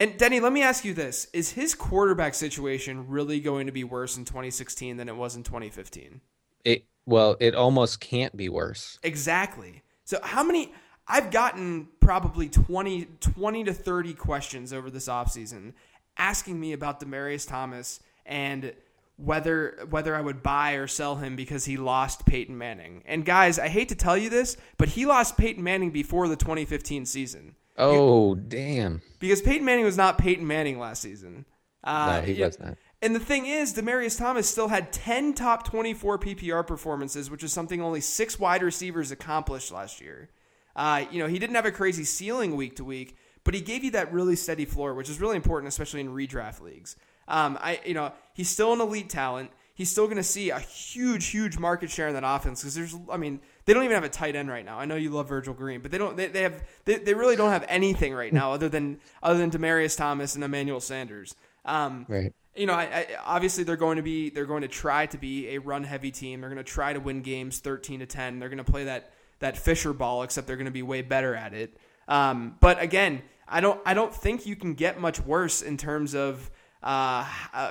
[0.00, 3.84] And Denny, let me ask you this: Is his quarterback situation really going to be
[3.84, 6.22] worse in 2016 than it was in 2015?
[6.64, 8.98] It well, it almost can't be worse.
[9.02, 9.82] Exactly.
[10.04, 10.72] So how many?
[11.08, 15.74] I've gotten probably 20, 20 to 30 questions over this offseason
[16.18, 18.72] asking me about Demaryius Thomas and
[19.16, 23.02] whether whether I would buy or sell him because he lost Peyton Manning.
[23.06, 26.36] And guys, I hate to tell you this, but he lost Peyton Manning before the
[26.36, 27.54] 2015 season.
[27.78, 29.02] Oh, damn.
[29.18, 31.44] Because Peyton Manning was not Peyton Manning last season.
[31.84, 32.76] Uh, no, he was not.
[33.02, 37.52] And the thing is, Demaryius Thomas still had 10 top 24 PPR performances, which is
[37.52, 40.30] something only six wide receivers accomplished last year.
[40.74, 43.84] Uh, you know, he didn't have a crazy ceiling week to week, but he gave
[43.84, 46.96] you that really steady floor, which is really important, especially in redraft leagues.
[47.28, 49.50] Um, I, you know, he's still an elite talent.
[49.74, 52.96] He's still going to see a huge, huge market share in that offense because there's,
[53.10, 54.78] I mean, they don't even have a tight end right now.
[54.78, 56.16] I know you love Virgil Green, but they don't.
[56.16, 56.62] They, they have.
[56.86, 60.42] They, they really don't have anything right now other than other than Demaryius Thomas and
[60.42, 61.36] Emmanuel Sanders.
[61.64, 62.32] Um, right.
[62.56, 65.50] You know, I, I, obviously they're going to be they're going to try to be
[65.50, 66.40] a run heavy team.
[66.40, 68.38] They're going to try to win games thirteen to ten.
[68.38, 71.34] They're going to play that that Fisher ball, except they're going to be way better
[71.34, 71.76] at it.
[72.08, 76.14] Um, but again, I don't I don't think you can get much worse in terms
[76.14, 76.50] of
[76.82, 77.26] uh,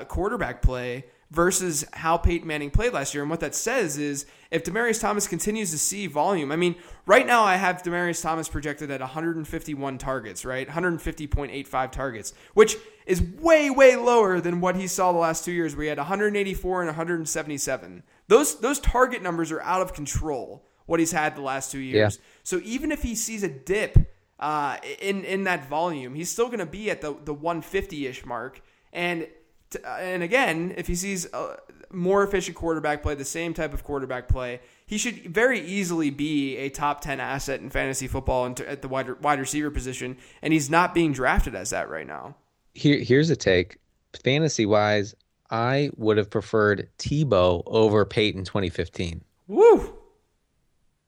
[0.07, 3.23] quarterback play versus how Peyton Manning played last year.
[3.23, 7.25] And what that says is if Demaryius Thomas continues to see volume, I mean, right
[7.25, 10.67] now I have Demaryius Thomas projected at 151 targets, right?
[10.67, 15.75] 150.85 targets, which is way, way lower than what he saw the last two years
[15.75, 18.03] where he had 184 and 177.
[18.27, 22.17] Those, those target numbers are out of control, what he's had the last two years.
[22.17, 22.23] Yeah.
[22.43, 26.59] So even if he sees a dip uh, in, in that volume, he's still going
[26.59, 28.61] to be at the, the 150 ish mark.
[28.91, 29.27] And
[29.71, 31.57] to, and again, if he sees uh,
[31.91, 34.59] more efficient quarterback play, the same type of quarterback play.
[34.85, 39.21] He should very easily be a top 10 asset in fantasy football at the wide,
[39.21, 42.35] wide receiver position, and he's not being drafted as that right now.
[42.73, 43.77] Here, here's a take.
[44.23, 45.15] Fantasy wise,
[45.49, 49.23] I would have preferred Tebow over Peyton 2015.
[49.47, 49.95] Woo!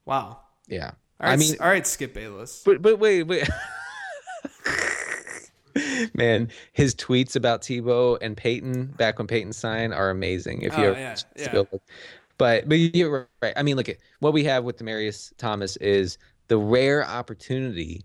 [0.06, 0.40] Wow.
[0.68, 0.92] Yeah.
[1.20, 2.62] All right, I mean, all right, Skip Bayless.
[2.64, 3.50] But but wait, wait.
[6.14, 10.64] Man, his tweets about Tebow and Peyton back when Peyton signed are amazing.
[10.64, 11.64] If you oh, ever yeah, yeah.
[12.38, 13.54] but but you're right.
[13.56, 18.04] I mean, look at what we have with Demaryius Thomas is the rare opportunity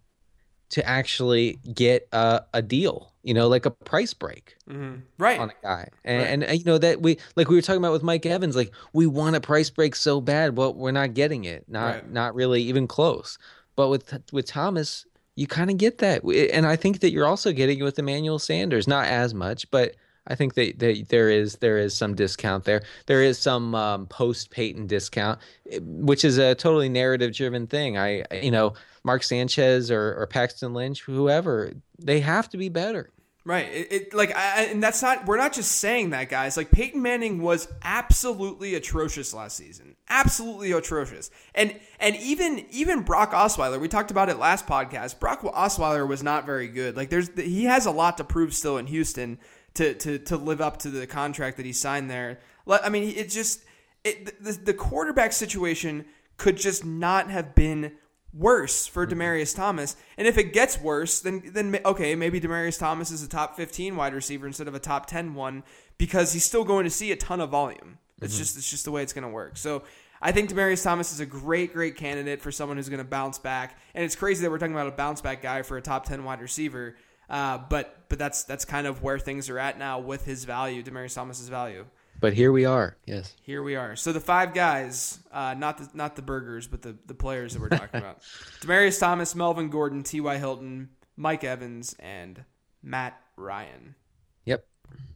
[0.72, 5.00] to actually get a, a deal, you know, like a price break, mm-hmm.
[5.18, 6.28] right, on a guy, and, right.
[6.28, 8.72] and, and you know that we like we were talking about with Mike Evans, like
[8.92, 12.10] we want a price break so bad, but we're not getting it, not right.
[12.10, 13.38] not really even close.
[13.76, 15.06] But with with Thomas,
[15.36, 18.38] you kind of get that, and I think that you're also getting it with Emmanuel
[18.38, 19.94] Sanders, not as much, but
[20.26, 22.82] I think that, that there is there is some discount there.
[23.06, 27.98] There is some um, post Peyton discount, eh, which is a totally narrative driven thing.
[27.98, 33.10] I you know Mark Sanchez or, or Paxton Lynch, whoever, they have to be better.
[33.44, 33.66] Right.
[33.66, 35.26] It, it, like, I, and that's not.
[35.26, 36.56] We're not just saying that, guys.
[36.56, 39.96] Like Peyton Manning was absolutely atrocious last season.
[40.08, 41.28] Absolutely atrocious.
[41.52, 43.80] And and even even Brock Osweiler.
[43.80, 45.18] We talked about it last podcast.
[45.18, 46.96] Brock Osweiler was not very good.
[46.96, 49.40] Like, there's he has a lot to prove still in Houston
[49.74, 52.40] to to to live up to the contract that he signed there.
[52.68, 53.64] I mean, it just
[54.04, 56.04] it, the, the quarterback situation
[56.36, 57.92] could just not have been
[58.34, 59.56] worse for mm-hmm.
[59.56, 59.96] Thomas.
[60.16, 63.96] And if it gets worse, then then okay, maybe Demaryius Thomas is a top 15
[63.96, 65.62] wide receiver instead of a top 10 one
[65.98, 67.98] because he's still going to see a ton of volume.
[68.20, 68.42] It's mm-hmm.
[68.42, 69.56] just it's just the way it's going to work.
[69.56, 69.84] So
[70.20, 73.38] I think Demaryius Thomas is a great great candidate for someone who's going to bounce
[73.38, 73.78] back.
[73.94, 76.24] And it's crazy that we're talking about a bounce back guy for a top 10
[76.24, 76.96] wide receiver.
[77.28, 80.82] Uh, but but that's that's kind of where things are at now with his value,
[80.82, 81.86] Demaryius Thomas's value.
[82.20, 82.96] But here we are.
[83.04, 83.34] Yes.
[83.42, 83.96] Here we are.
[83.96, 87.60] So the five guys, uh, not the not the burgers, but the, the players that
[87.60, 88.20] we're talking about:
[88.60, 90.38] Demaryius Thomas, Melvin Gordon, T.Y.
[90.38, 92.44] Hilton, Mike Evans, and
[92.80, 93.96] Matt Ryan.
[94.44, 94.64] Yep.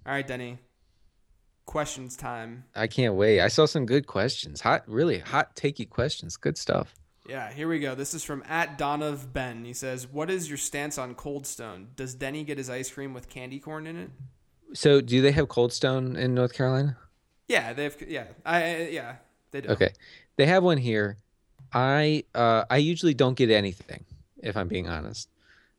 [0.05, 0.59] All right, Denny.
[1.65, 2.65] Questions time.
[2.75, 3.41] I can't wait.
[3.41, 4.61] I saw some good questions.
[4.61, 6.37] Hot, really hot, takey questions.
[6.37, 6.95] Good stuff.
[7.29, 7.95] Yeah, here we go.
[7.95, 9.65] This is from at Donovan Ben.
[9.65, 11.89] He says, "What is your stance on Cold Stone?
[11.97, 14.11] Does Denny get his ice cream with candy corn in it?"
[14.75, 16.97] So, do they have Cold Stone in North Carolina?
[17.49, 19.17] Yeah, they've yeah, I yeah,
[19.51, 19.69] they do.
[19.71, 19.93] Okay,
[20.37, 21.17] they have one here.
[21.73, 24.05] I uh, I usually don't get anything
[24.43, 25.29] if I'm being honest.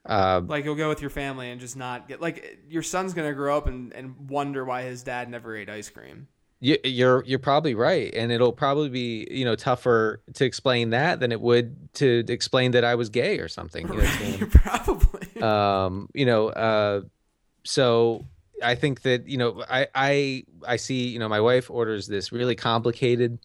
[0.06, 3.34] Uh, like you'll go with your family and just not get like your son's gonna
[3.34, 6.28] grow up and, and wonder why his dad never ate ice cream.
[6.60, 11.20] You, you're you're probably right, and it'll probably be you know tougher to explain that
[11.20, 13.88] than it would to explain that I was gay or something.
[13.88, 15.42] You know, probably.
[15.42, 17.02] Um, you know, uh,
[17.64, 18.26] so
[18.64, 22.32] I think that you know I I I see you know my wife orders this
[22.32, 23.38] really complicated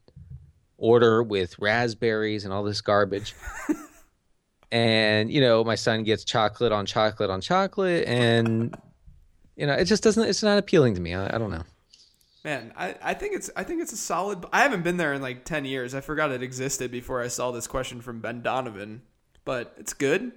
[0.78, 3.34] order with raspberries and all this garbage.
[4.72, 8.74] and you know my son gets chocolate on chocolate on chocolate and
[9.54, 11.14] you know it just doesn't it's not appealing to me.
[11.14, 11.62] I, I don't know.
[12.44, 14.44] Man, I, I think it's I think it's a solid.
[14.52, 15.94] I haven't been there in like ten years.
[15.94, 19.02] I forgot it existed before I saw this question from Ben Donovan,
[19.44, 20.32] but it's good.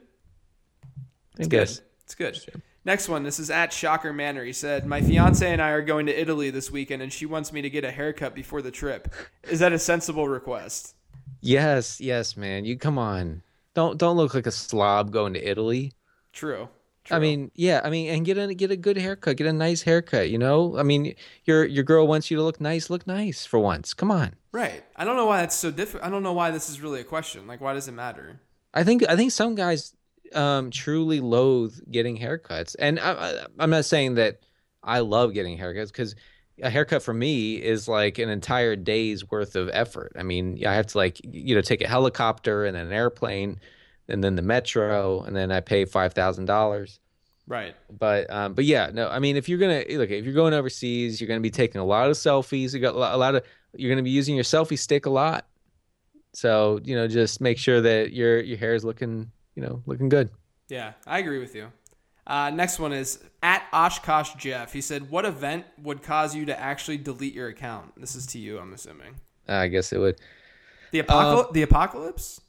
[1.38, 1.70] It's good.
[2.04, 2.62] It's good.
[2.86, 3.24] Next one.
[3.24, 4.44] This is at Shocker Manor.
[4.44, 7.52] He said, "My fiance and I are going to Italy this weekend, and she wants
[7.52, 9.12] me to get a haircut before the trip.
[9.44, 10.94] Is that a sensible request?"
[11.42, 12.66] Yes, yes, man.
[12.66, 13.42] You come on.
[13.74, 15.94] Don't don't look like a slob going to Italy.
[16.32, 16.70] True.
[17.06, 17.18] True.
[17.18, 19.84] I mean, yeah, I mean, and get a get a good haircut, get a nice
[19.84, 20.32] haircut.
[20.32, 22.90] You know, I mean, your your girl wants you to look nice.
[22.90, 23.94] Look nice for once.
[23.94, 24.34] Come on.
[24.52, 24.84] Right.
[24.96, 26.06] I don't know why that's so different.
[26.06, 27.46] I don't know why this is really a question.
[27.46, 28.40] Like, why does it matter?
[28.74, 29.96] I think I think some guys
[30.34, 34.40] um, truly loathe getting haircuts, and I, I'm not saying that
[34.84, 36.16] I love getting haircuts because
[36.62, 40.14] a haircut for me is like an entire day's worth of effort.
[40.18, 43.60] I mean, I have to like you know take a helicopter and then an airplane,
[44.08, 47.00] and then the metro, and then I pay five thousand dollars.
[47.48, 47.76] Right.
[47.90, 49.08] But um, but yeah, no.
[49.08, 51.86] I mean, if you're gonna look, if you're going overseas, you're gonna be taking a
[51.86, 52.74] lot of selfies.
[52.74, 53.44] You got a lot of.
[53.76, 55.46] You're gonna be using your selfie stick a lot.
[56.34, 60.10] So you know, just make sure that your your hair is looking you know, looking
[60.10, 60.30] good.
[60.70, 61.72] Yeah, I agree with you.
[62.28, 64.74] Uh, next one is at Oshkosh Jeff.
[64.74, 68.40] He said, "What event would cause you to actually delete your account?" This is to
[68.40, 69.16] you, I'm assuming.
[69.48, 70.20] I guess it would.
[70.92, 71.50] The apocalypse.
[71.50, 72.42] Uh, the apocalypse.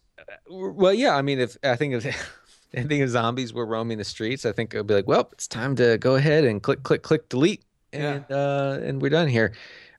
[0.49, 1.17] Well, yeah.
[1.17, 2.07] I mean, if I think if
[2.75, 5.29] I think if zombies were roaming the streets, I think it would be like, "Well,
[5.33, 7.63] it's time to go ahead and click, click, click, delete,
[7.93, 8.37] and yeah.
[8.37, 9.53] uh, and we're done here."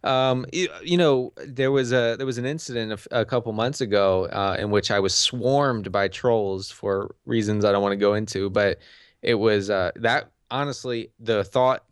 [0.04, 3.82] Um, you, you, know, there was a there was an incident a, a couple months
[3.82, 7.98] ago uh, in which I was swarmed by trolls for reasons I don't want to
[7.98, 8.80] go into, but
[9.22, 11.84] it was uh, that honestly the thought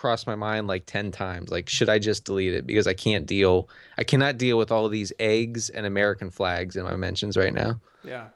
[0.00, 3.26] crossed my mind like 10 times like should i just delete it because i can't
[3.26, 7.36] deal i cannot deal with all of these eggs and american flags in my mentions
[7.36, 8.28] right now Yeah.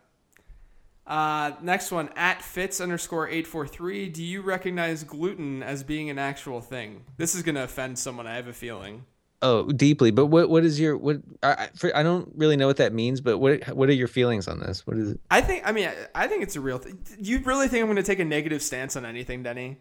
[1.06, 4.08] Uh, next one at fits underscore eight four three.
[4.08, 7.04] Do you recognize gluten as being an actual thing?
[7.18, 8.26] This is gonna offend someone.
[8.26, 9.04] I have a feeling.
[9.42, 12.66] oh deeply but what what is your what i I- for, I don't really know
[12.66, 15.42] what that means but what what are your feelings on this what is it I
[15.42, 15.66] think.
[15.66, 16.98] I mean, I, I think it's a real thing.
[17.18, 19.76] You really think I'm gonna take a negative stance on anything, Denny?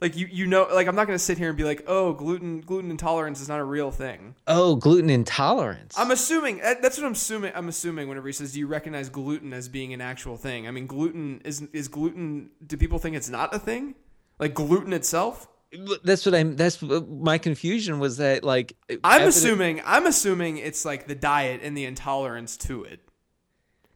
[0.00, 2.60] Like you, you know, like I'm not gonna sit here and be like, oh, gluten,
[2.60, 4.34] gluten intolerance is not a real thing.
[4.46, 7.52] oh gluten intolerance I'm assuming eh, that's what I'm assuming.
[7.54, 10.70] I'm assuming whenever he says, "Do you recognize gluten as being an actual thing?" I
[10.70, 12.50] mean, gluten is is gluten.
[12.66, 13.94] Do people think it's not a thing?
[14.38, 15.48] Like gluten itself?
[16.04, 19.82] that's what i'm that's what- my confusion was that like I'm assuming.
[19.84, 23.00] I'm assuming it's like the diet and the intolerance to it,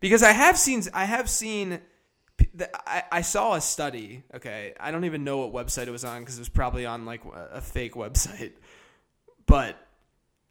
[0.00, 0.82] because I have seen.
[0.92, 1.80] I have seen.
[2.86, 4.22] I, I saw a study.
[4.34, 7.04] Okay, I don't even know what website it was on because it was probably on
[7.04, 8.52] like a fake website,
[9.46, 9.76] but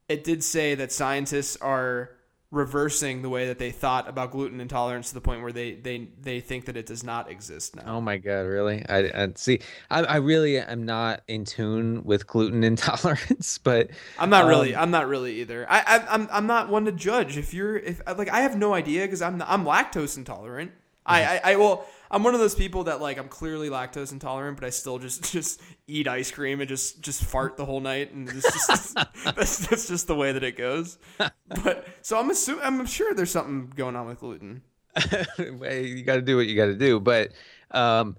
[0.07, 2.11] it did say that scientists are
[2.51, 6.07] reversing the way that they thought about gluten intolerance to the point where they they
[6.19, 7.83] they think that it does not exist now.
[7.85, 8.83] Oh my god, really?
[8.89, 9.59] I, I see.
[9.91, 14.73] I, I really am not in tune with gluten intolerance, but I'm not really.
[14.73, 15.67] Um, I'm not really either.
[15.69, 18.73] I, I I'm I'm not one to judge if you're if like I have no
[18.73, 20.71] idea because I'm I'm lactose intolerant.
[21.05, 24.59] I, I I well I'm one of those people that like I'm clearly lactose intolerant,
[24.59, 28.11] but I still just just eat ice cream and just just fart the whole night,
[28.13, 28.95] and it's just
[29.35, 30.97] that's that's just the way that it goes.
[31.17, 34.63] But so I'm assuming I'm sure there's something going on with gluten.
[35.37, 36.99] You got to do what you got to do.
[36.99, 37.31] But
[37.71, 38.17] um,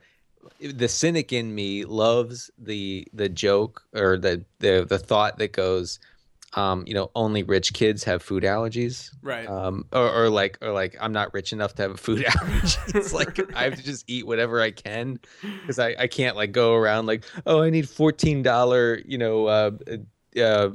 [0.61, 5.99] the cynic in me loves the the joke or the the the thought that goes,
[6.55, 9.11] um, you know, only rich kids have food allergies.
[9.23, 9.49] Right.
[9.49, 12.79] Um, or, or like, or like, I'm not rich enough to have a food allergy.
[12.89, 16.53] it's like I have to just eat whatever I can because I, I can't like
[16.53, 19.71] go around like, oh, I need fourteen dollar, you know, uh,
[20.41, 20.71] uh,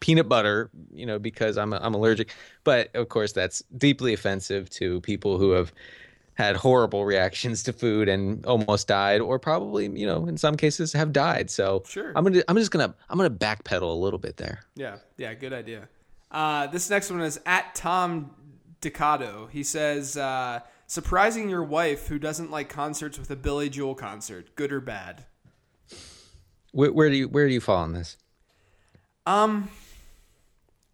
[0.00, 2.32] peanut butter, you know, because I'm I'm allergic.
[2.64, 5.72] But of course, that's deeply offensive to people who have
[6.38, 10.92] had horrible reactions to food and almost died, or probably, you know, in some cases
[10.92, 11.50] have died.
[11.50, 12.12] So Sure.
[12.14, 14.60] I'm gonna I'm just gonna I'm gonna backpedal a little bit there.
[14.76, 15.88] Yeah, yeah, good idea.
[16.30, 18.30] Uh, this next one is at Tom
[18.80, 19.50] Decado.
[19.50, 24.54] He says, uh, "Surprising your wife who doesn't like concerts with a Billy Joel concert,
[24.54, 25.24] good or bad."
[26.70, 28.16] Where, where do you where do you fall on this?
[29.26, 29.68] Um,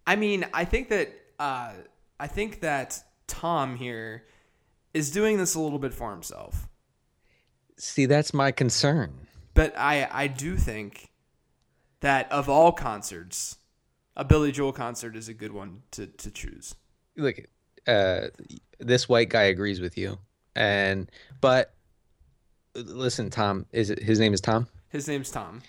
[0.07, 1.73] I mean, I think that uh,
[2.19, 4.25] I think that Tom here
[4.95, 6.69] is doing this a little bit for himself,
[7.77, 9.27] See, that's my concern.
[9.53, 11.11] but I I do think
[12.01, 13.59] that of all concerts,
[14.17, 16.75] a Billy Joel concert is a good one to to choose.
[17.17, 17.37] Look,
[17.87, 18.29] uh,
[18.79, 20.19] this white guy agrees with you,
[20.55, 21.75] and but
[22.75, 24.69] listen, Tom is it, his name is Tom.
[24.89, 25.63] His name's Tom.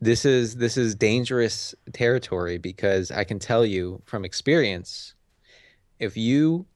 [0.00, 5.14] This is this is dangerous territory because I can tell you from experience,
[5.98, 6.66] if you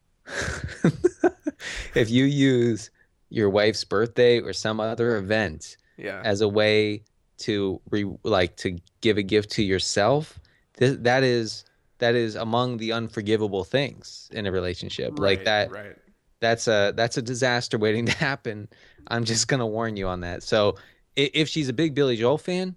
[1.94, 2.90] if you use
[3.28, 6.20] your wife's birthday or some other event Yeah.
[6.24, 7.02] as a way
[7.38, 10.38] to re, like to give a gift to yourself
[10.78, 11.64] th- that is
[11.98, 15.96] that is among the unforgivable things in a relationship like that Right.
[16.40, 18.68] that's a that's a disaster waiting to happen
[19.08, 20.76] i'm just gonna warn you on that so
[21.16, 22.74] if she's a big billy joel fan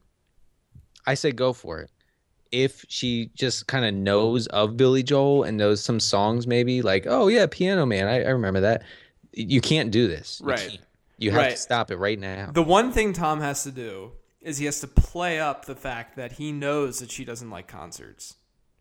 [1.06, 1.90] i say go for it
[2.54, 7.06] if she just kind of knows of billy joel and knows some songs maybe like
[7.08, 8.84] oh yeah piano man i, I remember that
[9.34, 10.60] you can't do this Right.
[10.70, 10.82] can't.
[11.18, 11.52] you have Right.
[11.56, 14.80] to stop it right now The one thing Tom has to do is he has
[14.82, 18.36] to play up the fact that he knows that she doesn't like concerts.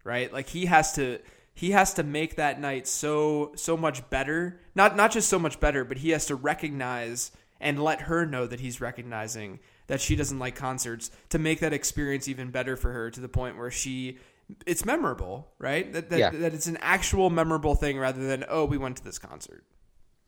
[0.04, 0.32] Right?
[0.32, 1.20] Like he has to
[1.54, 4.60] he has to make that night so so much better.
[4.74, 8.46] Not not just so much better, but he has to recognize and let her know
[8.46, 9.60] that he's recognizing
[9.92, 13.28] that she doesn't like concerts to make that experience even better for her to the
[13.28, 14.16] point where she
[14.64, 15.92] it's memorable, right?
[15.92, 16.30] That that, Yeah.
[16.30, 19.64] that it's an actual memorable thing rather than oh, we went to this concert.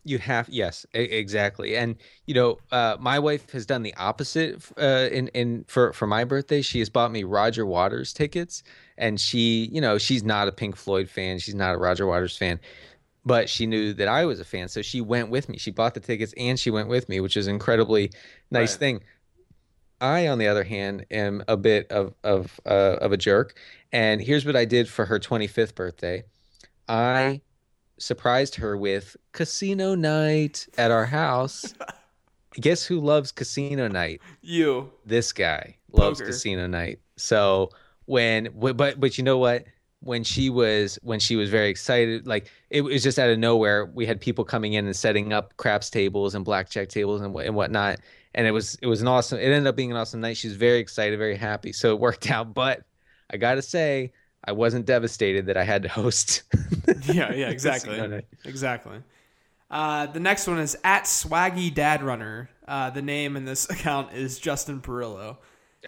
[0.07, 1.79] You have yes, exactly.
[1.79, 1.97] And
[2.27, 4.63] you know, uh, my wife has done the opposite.
[4.79, 8.63] Uh, in in for for my birthday, she has bought me Roger Waters tickets,
[8.99, 11.39] and she, you know, she's not a Pink Floyd fan.
[11.39, 12.61] She's not a Roger Waters fan,
[13.25, 15.57] but she knew that I was a fan, so she went with me.
[15.57, 18.11] She bought the tickets and she went with me, which is an incredibly
[18.51, 18.79] nice Right.
[18.79, 19.01] thing.
[20.05, 23.59] I, on the other hand, am a bit of of uh, of a jerk,
[23.91, 26.25] and here's what I did for her 25th birthday.
[26.89, 27.41] I
[27.99, 31.73] surprised her with casino night at our house.
[32.61, 34.21] Guess who loves casino night?
[34.43, 34.93] You.
[35.07, 36.33] This guy loves Poker.
[36.33, 37.01] casino night.
[37.17, 37.71] So
[38.05, 39.65] when, but but you know what?
[40.01, 43.87] when she was when she was very excited like it was just out of nowhere
[43.87, 47.55] we had people coming in and setting up craps tables and blackjack tables and, and
[47.55, 47.99] whatnot
[48.35, 50.37] and it was it was an awesome it ended up being an awesome night.
[50.37, 51.73] She was very excited very happy.
[51.73, 52.55] So it worked out.
[52.55, 52.83] But
[53.31, 54.13] i gotta say
[54.45, 56.43] i wasn't devastated that i had to host
[57.05, 58.23] yeah yeah exactly.
[58.45, 58.99] Exactly.
[59.71, 62.49] Uh, the next one is at swaggy dad runner.
[62.69, 65.39] Uh, the name in this account is justin perillo.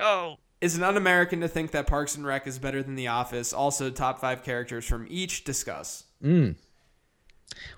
[0.01, 0.37] Oh.
[0.63, 3.53] Is an un-American to think that Parks and Rec is better than The Office.
[3.53, 6.05] Also, top five characters from each discuss.
[6.25, 6.57] Mm.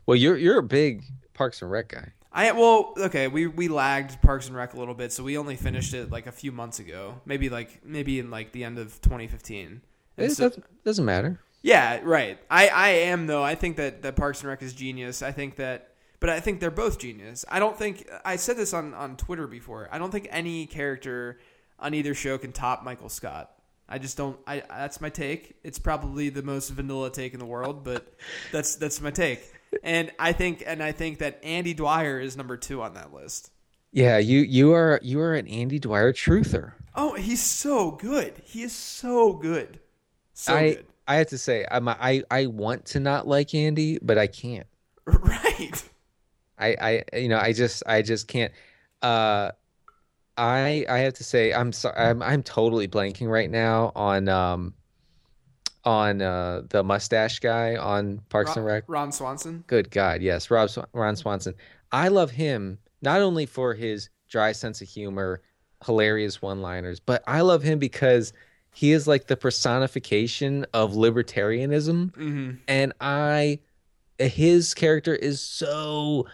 [0.07, 1.03] Well, you're you're a big
[1.35, 2.13] Parks and Rec guy.
[2.39, 5.57] I well, okay, we we lagged Parks and Rec a little bit, so we only
[5.57, 9.01] finished it like a few months ago, maybe like maybe in like the end of
[9.01, 9.83] 2015.
[10.17, 11.41] it so, doesn't, doesn't matter.
[11.63, 12.39] Yeah, right.
[12.49, 13.43] I I am though.
[13.43, 15.21] I think that that Parks and Rec is genius.
[15.21, 17.45] I think that but I think they're both genius.
[17.49, 19.89] I don't think I said this on on Twitter before.
[19.91, 21.41] I don't think any character
[21.81, 23.51] on either show can top Michael Scott.
[23.89, 24.39] I just don't.
[24.47, 25.57] I that's my take.
[25.65, 28.15] It's probably the most vanilla take in the world, but
[28.53, 29.41] that's that's my take.
[29.83, 33.51] And I think and I think that Andy Dwyer is number two on that list.
[33.93, 36.73] Yeah, you you are you are an Andy Dwyer truther.
[36.95, 38.41] Oh, he's so good.
[38.45, 39.81] He is so good.
[40.35, 40.87] So I, good.
[41.07, 44.67] I have to say, I'm I I want to not like Andy, but I can't.
[45.07, 45.83] Right.
[46.59, 48.53] I I you know I just I just can't.
[49.01, 49.53] Uh,
[50.37, 54.75] I I have to say I'm sorry I'm I'm totally blanking right now on um
[55.89, 58.85] on uh the mustache guy on Parks Ron, and Rec.
[58.87, 59.65] Ron Swanson.
[59.67, 61.55] Good God, yes, Rob Ron Swanson.
[61.91, 65.41] I love him not only for his dry sense of humor,
[65.85, 68.35] hilarious one-liners, but I love him because
[68.75, 72.51] he is like the personification of libertarianism, mm-hmm.
[72.69, 73.61] and I
[74.19, 76.27] his character is so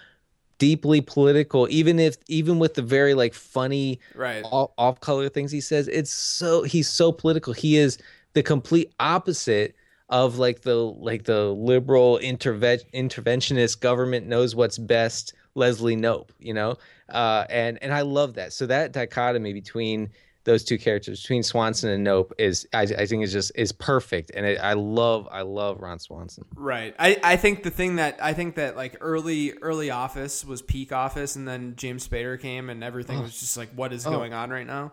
[0.59, 5.61] deeply political even if even with the very like funny right off color things he
[5.61, 7.99] says it's so he's so political he is
[8.35, 9.75] the complete opposite
[10.09, 16.53] of like the like the liberal interve- interventionist government knows what's best leslie knope you
[16.53, 16.77] know
[17.09, 20.11] uh and and i love that so that dichotomy between
[20.45, 24.31] those two characters between Swanson and Knope is I, I think is just is perfect,
[24.35, 26.45] and it, I love I love Ron Swanson.
[26.55, 26.95] Right.
[26.99, 30.93] I, I think the thing that I think that like early early Office was peak
[30.93, 33.23] Office, and then James Spader came, and everything oh.
[33.23, 34.11] was just like what is oh.
[34.11, 34.93] going on right now.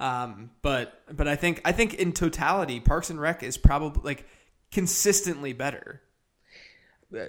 [0.00, 4.26] Um, but but I think I think in totality, Parks and Rec is probably like
[4.72, 6.00] consistently better.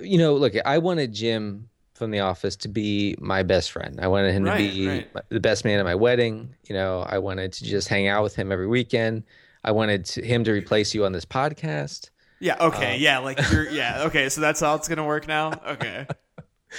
[0.02, 4.00] You know, look, I wanted Jim from the office to be my best friend.
[4.02, 5.08] I wanted him right, to be right.
[5.30, 6.56] the best man at my wedding.
[6.64, 9.24] You know, I wanted to just hang out with him every weekend.
[9.64, 12.10] I wanted to, him to replace you on this podcast.
[12.40, 12.56] Yeah.
[12.60, 12.96] Okay.
[12.96, 13.20] Um, yeah.
[13.20, 13.70] Like you're.
[13.72, 14.04] Yeah.
[14.06, 14.30] Okay.
[14.30, 15.52] So that's how it's gonna work now.
[15.68, 16.08] Okay.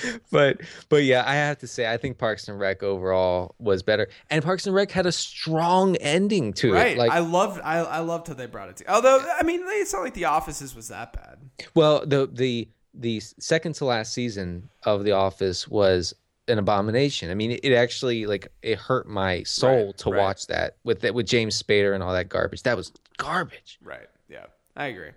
[0.30, 4.08] but but yeah, I have to say I think Parks and Rec overall was better,
[4.30, 6.92] and Parks and Rec had a strong ending to right.
[6.92, 6.98] it.
[6.98, 8.92] Like I loved I I loved how they brought it to.
[8.92, 11.38] Although I mean, it's not like The Offices was that bad.
[11.74, 16.14] Well, the the the second to last season of The Office was
[16.48, 17.30] an abomination.
[17.30, 20.18] I mean, it, it actually like it hurt my soul right, to right.
[20.18, 22.62] watch that with that with James Spader and all that garbage.
[22.64, 23.78] That was garbage.
[23.82, 24.08] Right.
[24.28, 25.10] Yeah, I agree.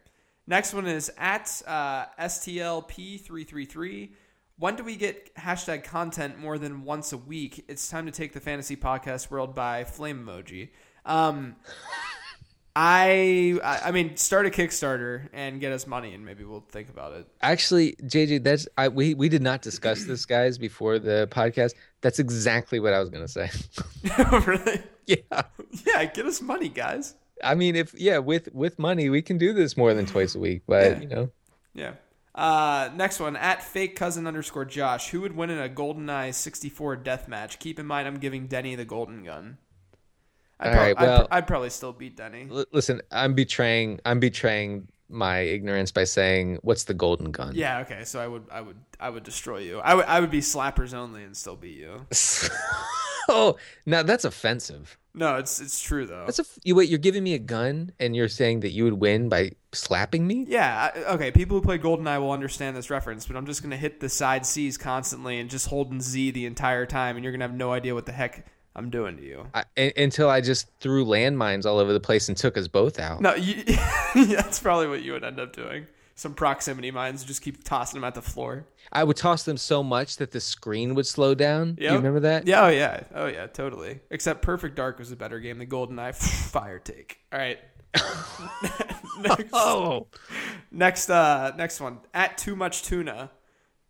[0.48, 4.10] Next one is at uh, STLP333.
[4.58, 7.66] When do we get hashtag content more than once a week?
[7.68, 10.70] It's time to take the fantasy podcast world by flame emoji.
[11.06, 11.58] Um,
[12.74, 17.14] I I mean, start a Kickstarter and get us money, and maybe we'll think about
[17.14, 17.28] it.
[17.42, 21.74] Actually, JJ, that's I we we did not discuss this, guys, before the podcast.
[22.00, 23.50] That's exactly what I was gonna say.
[24.46, 24.84] really?
[25.06, 25.42] Yeah.
[25.86, 27.16] Yeah, get us money, guys.
[27.44, 30.40] I mean, if yeah, with with money, we can do this more than twice a
[30.40, 30.64] week.
[30.66, 31.02] But yeah.
[31.02, 31.32] you know,
[31.74, 31.92] yeah.
[32.36, 35.10] Uh, next one at fake cousin underscore Josh.
[35.10, 37.60] Who would win in a GoldenEye 64 death match?
[37.60, 39.58] Keep in mind, I'm giving Denny the golden gun.
[40.60, 42.48] I'd, prob- right, well, I'd, I'd, probably still beat Denny.
[42.52, 44.00] L- listen, I'm betraying.
[44.06, 47.80] I'm betraying my ignorance by saying, "What's the golden gun?" Yeah.
[47.80, 48.04] Okay.
[48.04, 49.80] So I would, I would, I would destroy you.
[49.80, 52.06] I would, I would be slappers only and still beat you.
[53.30, 54.98] oh, now that's offensive.
[55.14, 56.26] No, it's it's true though.
[56.26, 56.90] That's a you wait.
[56.90, 60.46] You're giving me a gun, and you're saying that you would win by slapping me?
[60.48, 60.92] Yeah.
[61.10, 61.32] okay.
[61.32, 64.46] People who play GoldenEye will understand this reference, but I'm just gonna hit the side
[64.46, 67.94] C's constantly and just holding Z the entire time, and you're gonna have no idea
[67.94, 68.46] what the heck
[68.76, 69.48] I'm doing to you.
[69.54, 69.64] I,
[69.96, 73.22] until I just threw landmines all over the place and took us both out.
[73.22, 73.64] No, you,
[74.16, 75.88] that's probably what you would end up doing.
[76.18, 78.66] Some proximity mines, just keep tossing them at the floor.
[78.90, 81.70] I would toss them so much that the screen would slow down.
[81.70, 81.78] Yep.
[81.78, 82.48] Do you remember that?
[82.48, 84.00] Yeah, oh yeah, oh yeah, totally.
[84.10, 86.16] Except Perfect Dark was a better game than GoldenEye.
[86.52, 87.20] Fire take.
[87.34, 87.60] All right.
[89.20, 90.08] next, oh.
[90.72, 92.00] Next, uh, next one.
[92.14, 93.32] At too much tuna.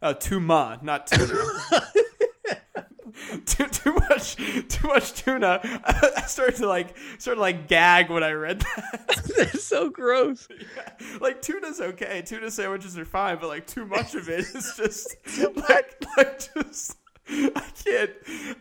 [0.01, 1.36] Uh, too ma, not tuna.
[3.45, 4.36] too too much
[4.69, 5.59] too much tuna.
[5.86, 9.26] I started to like sort of like gag when I read that.
[9.38, 10.47] That's so gross.
[10.49, 11.17] Yeah.
[11.21, 12.21] like tuna's okay.
[12.21, 15.15] Tuna sandwiches are fine, but like too much of it is just
[15.69, 16.97] like like just
[17.28, 18.11] I can't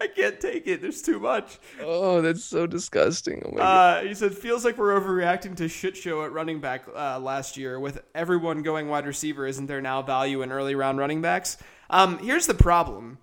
[0.00, 0.80] I can't take it.
[0.80, 1.58] There's too much.
[1.82, 3.42] Oh, that's so disgusting.
[3.44, 7.18] Oh Uh, he said feels like we're overreacting to shit show at running back uh,
[7.18, 9.46] last year with everyone going wide receiver.
[9.46, 11.58] Isn't there now value in early round running backs?
[11.90, 13.18] Um, here's the problem.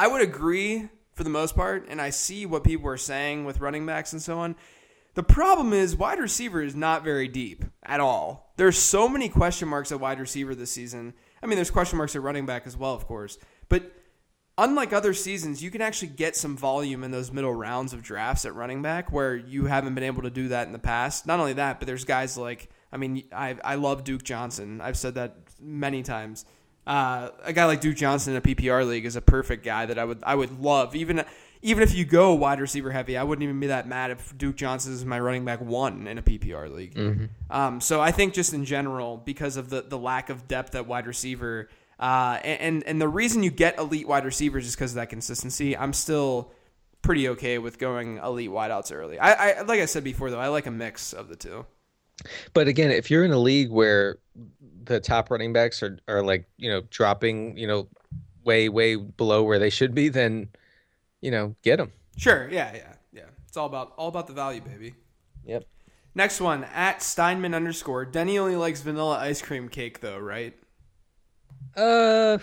[0.00, 3.60] I would agree for the most part, and I see what people are saying with
[3.60, 4.56] running backs and so on.
[5.12, 8.54] The problem is wide receiver is not very deep at all.
[8.56, 11.12] There's so many question marks at wide receiver this season.
[11.42, 13.36] I mean, there's question marks at running back as well, of course.
[13.68, 13.92] But
[14.56, 18.46] unlike other seasons, you can actually get some volume in those middle rounds of drafts
[18.46, 21.26] at running back where you haven't been able to do that in the past.
[21.26, 24.80] Not only that, but there's guys like I mean, I I love Duke Johnson.
[24.80, 26.46] I've said that many times.
[26.86, 29.98] Uh, a guy like Duke Johnson in a PPR league is a perfect guy that
[29.98, 31.24] I would I would love even
[31.62, 34.56] even if you go wide receiver heavy, I wouldn't even be that mad if Duke
[34.56, 36.96] Johnson is my running back one in a PPR league.
[37.50, 40.86] Um, so I think just in general, because of the, the lack of depth at
[40.86, 41.68] wide receiver,
[41.98, 45.76] uh, and and the reason you get elite wide receivers is because of that consistency.
[45.76, 46.50] I'm still
[47.02, 49.18] pretty okay with going elite wideouts early.
[49.18, 51.66] I, I like I said before though, I like a mix of the two.
[52.54, 54.16] But again, if you're in a league where
[54.84, 57.88] the top running backs are, are like, you know, dropping, you know,
[58.44, 60.48] way, way below where they should be, then,
[61.20, 61.92] you know, get them.
[62.16, 63.22] Sure, yeah, yeah, yeah.
[63.46, 64.94] It's all about all about the value, baby.
[65.44, 65.64] Yep.
[66.14, 68.04] Next one at Steinman underscore.
[68.04, 70.54] Denny only likes vanilla ice cream cake though, right?
[71.76, 72.38] Uh,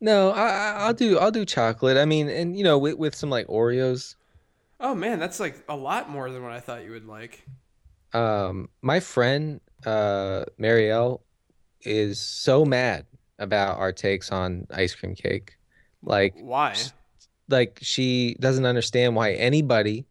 [0.00, 1.96] no, I, I- I'll do, I'll do chocolate.
[1.96, 4.14] I mean, and you know, with, with some like Oreos.
[4.80, 7.44] Oh man, that's like a lot more than what I thought you would like.
[8.12, 11.20] Um, my friend, uh, Marielle
[11.82, 13.06] is so mad
[13.38, 15.56] about our takes on ice cream cake.
[16.02, 16.74] Like, Why?
[17.48, 20.06] like she doesn't understand why anybody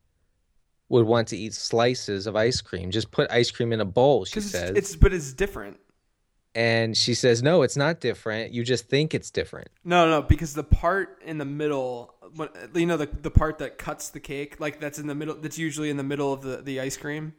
[0.89, 2.91] would want to eat slices of ice cream.
[2.91, 4.71] Just put ice cream in a bowl, she says.
[4.71, 5.77] it's, it's but it's different.
[6.55, 8.53] and she says, "No, it's not different.
[8.53, 12.15] You just think it's different." No, no, because the part in the middle,
[12.73, 15.59] you know, the the part that cuts the cake, like that's in the middle, that's
[15.59, 17.33] usually in the middle of the the ice cream.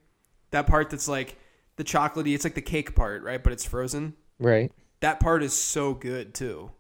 [0.51, 1.37] That part that's like
[1.79, 3.43] the chocolatey, it's like the cake part, right?
[3.43, 4.15] But it's frozen.
[4.39, 4.71] Right.
[5.01, 6.73] That part is so good too.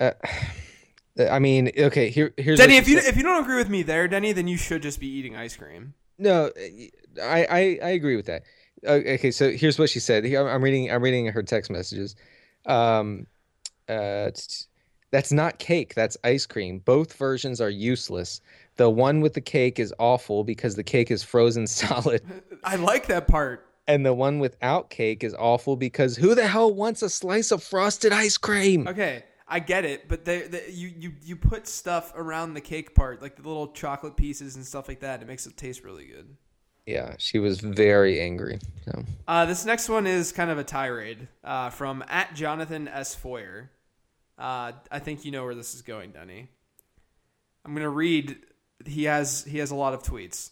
[0.00, 4.08] I mean, okay, here here's Denny, if you if you don't agree with me there,
[4.08, 5.94] Denny, then you should just be eating ice cream.
[6.18, 6.50] No,
[7.22, 8.42] I, I I agree with that.
[8.84, 10.24] Uh, Okay, so here's what she said.
[10.26, 12.16] I'm reading I'm reading her text messages.
[12.66, 13.28] Um,
[13.88, 14.30] uh,
[15.10, 15.94] that's not cake.
[15.94, 16.80] That's ice cream.
[16.80, 18.40] Both versions are useless.
[18.74, 22.22] The one with the cake is awful because the cake is frozen solid,
[22.64, 23.68] I like that part.
[23.86, 27.62] And the one without cake is awful because who the hell wants a slice of
[27.62, 28.88] frosted ice cream?
[28.88, 32.94] Okay, I get it, but they, they, you you you put stuff around the cake
[32.94, 35.22] part, like the little chocolate pieces and stuff like that.
[35.22, 36.36] It makes it taste really good.
[36.86, 38.58] Yeah, she was very angry.
[38.84, 39.04] So.
[39.26, 43.14] Uh, this next one is kind of a tirade uh, from at Jonathan S.
[43.14, 43.70] Foyer.
[44.36, 46.48] Uh, I think you know where this is going, Denny.
[47.64, 48.36] I'm gonna read.
[48.84, 50.50] He has he has a lot of tweets.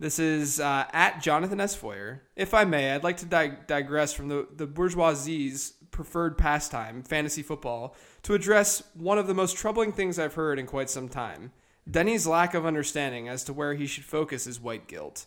[0.00, 1.74] This is uh, at Jonathan S.
[1.74, 2.22] Foyer.
[2.36, 7.42] If I may, I'd like to dig- digress from the, the bourgeoisie's preferred pastime, fantasy
[7.42, 11.52] football, to address one of the most troubling things I've heard in quite some time
[11.90, 15.26] Denny's lack of understanding as to where he should focus his white guilt.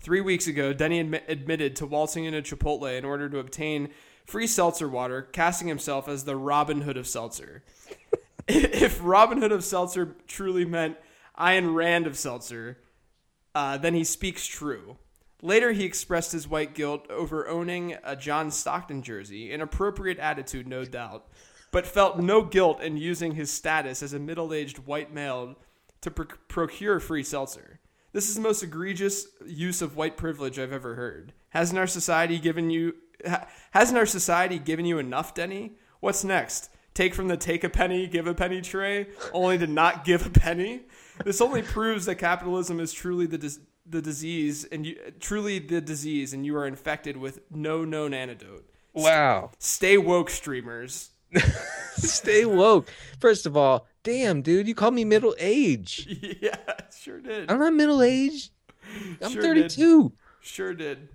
[0.00, 3.90] Three weeks ago, Denny admi- admitted to waltzing into Chipotle in order to obtain
[4.24, 7.62] free seltzer water, casting himself as the Robin Hood of seltzer.
[8.48, 10.96] if Robin Hood of seltzer truly meant
[11.38, 12.78] Ayn Rand of seltzer,
[13.54, 14.96] uh, then he speaks true.
[15.40, 20.66] Later, he expressed his white guilt over owning a John Stockton jersey, an appropriate attitude,
[20.66, 21.28] no doubt,
[21.70, 25.56] but felt no guilt in using his status as a middle aged white male
[26.00, 27.78] to pr- procure free seltzer.
[28.12, 31.32] This is the most egregious use of white privilege I've ever heard.
[31.50, 32.94] Hasn't our society given you
[33.26, 35.72] ha- hasn't our society given you enough, Denny?
[36.00, 36.70] What's next?
[36.98, 40.30] Take from the take a penny, give a penny tray, only to not give a
[40.30, 40.80] penny?
[41.24, 45.80] This only proves that capitalism is truly the dis- the disease and you truly the
[45.80, 48.68] disease and you are infected with no known antidote.
[48.94, 49.52] Wow.
[49.60, 51.10] Stay woke streamers.
[51.94, 52.92] Stay woke.
[53.20, 56.04] First of all, damn, dude, you called me middle age.
[56.42, 56.56] yeah,
[57.00, 57.48] sure did.
[57.48, 58.50] I'm not middle aged.
[59.22, 60.12] I'm Sure 32.
[60.40, 61.08] Sure did.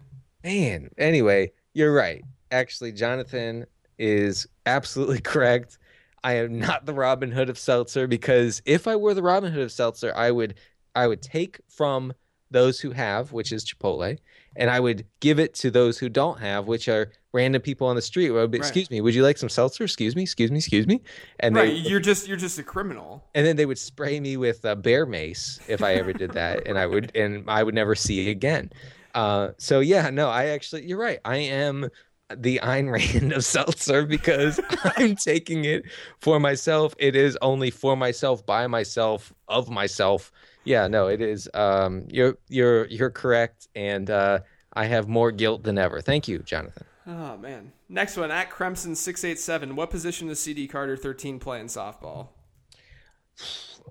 [0.45, 0.91] Man.
[0.97, 2.23] Anyway, you're right.
[2.51, 3.65] Actually, Jonathan
[3.99, 5.77] is absolutely correct.
[6.23, 9.63] I am not the Robin Hood of Seltzer because if I were the Robin Hood
[9.63, 10.55] of Seltzer, I would
[10.95, 12.13] I would take from
[12.51, 14.17] those who have, which is Chipotle,
[14.55, 17.95] and I would give it to those who don't have, which are random people on
[17.95, 18.29] the street.
[18.29, 18.65] Where be, Right.
[18.67, 19.83] Excuse me, would you like some seltzer?
[19.83, 21.01] Excuse me, excuse me, excuse me.
[21.39, 23.25] And Right, you're just you're just a criminal.
[23.35, 26.67] and then they would spray me with uh, bear mace if I ever did that,
[26.67, 28.71] and I would and I would never see it again.
[29.13, 31.19] Uh, so yeah, no, I actually, you're right.
[31.25, 31.89] I am
[32.35, 34.59] the Ayn Rand of seltzer because
[34.97, 35.85] I'm taking it
[36.19, 36.95] for myself.
[36.97, 40.31] It is only for myself, by myself, of myself.
[40.63, 41.49] Yeah, no, it is.
[41.53, 44.39] Um, you're you're you're correct, and uh,
[44.73, 46.01] I have more guilt than ever.
[46.01, 46.85] Thank you, Jonathan.
[47.05, 47.73] Oh man.
[47.89, 49.75] Next one at Cremson six eight seven.
[49.75, 52.29] What position does CD Carter thirteen play in softball?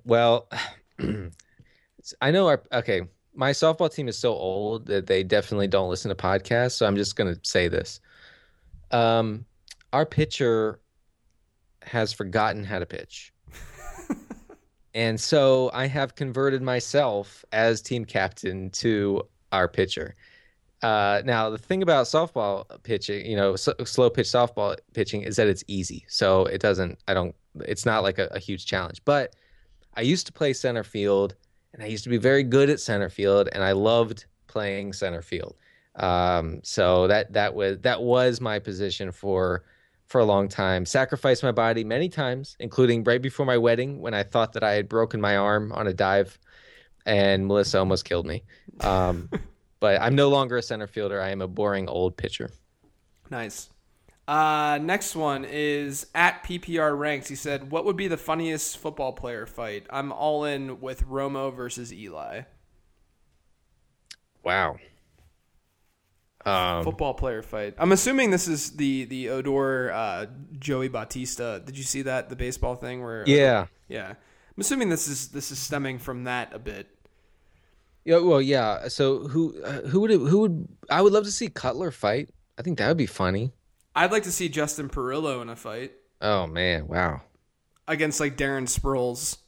[0.05, 0.49] Well,
[2.21, 3.03] I know our okay.
[3.35, 6.73] My softball team is so old that they definitely don't listen to podcasts.
[6.73, 8.01] So I'm just gonna say this.
[8.93, 9.45] Um,
[9.93, 10.81] our pitcher
[11.83, 13.33] has forgotten how to pitch.
[14.95, 20.15] and so I have converted myself as team captain to our pitcher.
[20.83, 25.37] Uh, now the thing about softball pitching, you know, so, slow pitch softball pitching is
[25.37, 26.05] that it's easy.
[26.09, 29.01] So it doesn't, I don't, it's not like a, a huge challenge.
[29.05, 29.37] But
[29.95, 31.37] I used to play center field,
[31.75, 35.23] and I used to be very good at center field, and I loved playing center
[35.23, 35.57] field.
[35.97, 39.65] Um, so that that was that was my position for
[40.07, 40.87] for a long time.
[40.87, 44.73] Sacrificed my body many times, including right before my wedding when I thought that I
[44.73, 46.39] had broken my arm on a dive,
[47.07, 48.45] and Melissa almost killed me.
[48.81, 49.29] Um,
[49.81, 51.21] but I'm no longer a center fielder.
[51.21, 52.51] I am a boring old pitcher.
[53.31, 53.69] Nice.
[54.29, 57.29] Uh, next one is at PPR ranks.
[57.29, 61.55] He said, "What would be the funniest football player fight?" I'm all in with Romo
[61.55, 62.43] versus Eli.
[64.45, 64.77] Wow.
[66.45, 67.75] Um, football player fight.
[67.79, 70.27] I'm assuming this is the the Odor uh,
[70.59, 71.63] Joey Bautista.
[71.65, 73.25] Did you see that the baseball thing where?
[73.27, 73.67] Yeah.
[73.89, 74.09] Yeah.
[74.09, 76.89] I'm assuming this is this is stemming from that a bit.
[78.05, 78.19] Yeah.
[78.19, 78.89] Well, yeah.
[78.89, 82.31] So who uh, who would it, who would I would love to see Cutler fight.
[82.59, 83.53] I think that would be funny.
[83.95, 85.93] I'd like to see Justin Perillo in a fight.
[86.21, 86.89] Oh man!
[86.89, 87.23] Wow.
[87.87, 89.39] Against like Darren Sproles.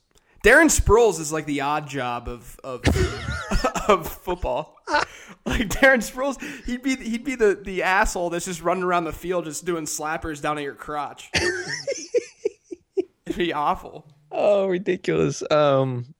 [0.44, 2.82] Darren Sproles is like the Oddjob of of
[3.88, 4.76] of football.
[5.46, 9.12] Like Darren Sproles, he'd be he'd be the the asshole that's just running around the
[9.12, 11.30] field just doing slappers down at your crotch.
[13.26, 14.06] It'd be awful.
[14.32, 15.42] Oh, ridiculous.
[15.50, 16.14] Um,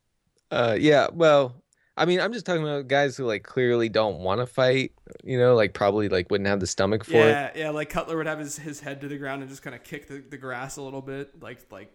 [0.51, 1.09] uh, yeah.
[1.11, 1.55] Well,
[1.97, 4.93] I mean, I'm just talking about guys who like clearly don't want to fight.
[5.23, 7.57] You know, like probably like wouldn't have the stomach for yeah, it.
[7.57, 7.71] Yeah, yeah.
[7.71, 10.07] Like Cutler would have his, his head to the ground and just kind of kick
[10.09, 11.93] the, the grass a little bit, like like.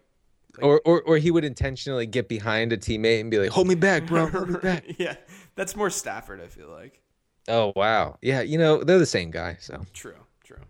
[0.57, 3.67] like or, or or he would intentionally get behind a teammate and be like, "Hold
[3.67, 4.27] me back, bro.
[4.27, 5.15] Hold me back." yeah,
[5.55, 6.41] that's more Stafford.
[6.41, 7.01] I feel like.
[7.49, 8.41] Oh wow, yeah.
[8.41, 9.57] You know they're the same guy.
[9.59, 10.61] So true, true.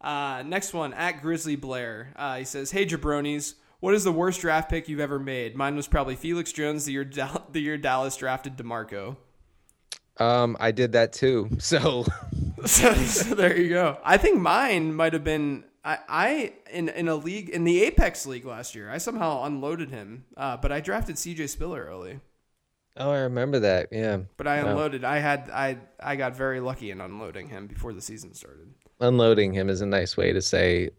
[0.00, 2.12] Uh, next one at Grizzly Blair.
[2.16, 5.54] Uh, he says, "Hey jabronis." What is the worst draft pick you've ever made?
[5.54, 7.10] Mine was probably Felix Jones the year
[7.52, 9.16] the year Dallas drafted DeMarco.
[10.18, 11.50] Um, I did that too.
[11.60, 12.04] So.
[12.64, 13.98] so, so there you go.
[14.02, 18.26] I think mine might have been I, I in in a league in the Apex
[18.26, 18.90] League last year.
[18.90, 21.46] I somehow unloaded him, uh, but I drafted C.J.
[21.46, 22.20] Spiller early.
[22.96, 23.88] Oh, I remember that.
[23.92, 24.20] Yeah.
[24.36, 25.04] But I unloaded.
[25.04, 28.72] I had I I got very lucky in unloading him before the season started.
[29.00, 30.90] Unloading him is a nice way to say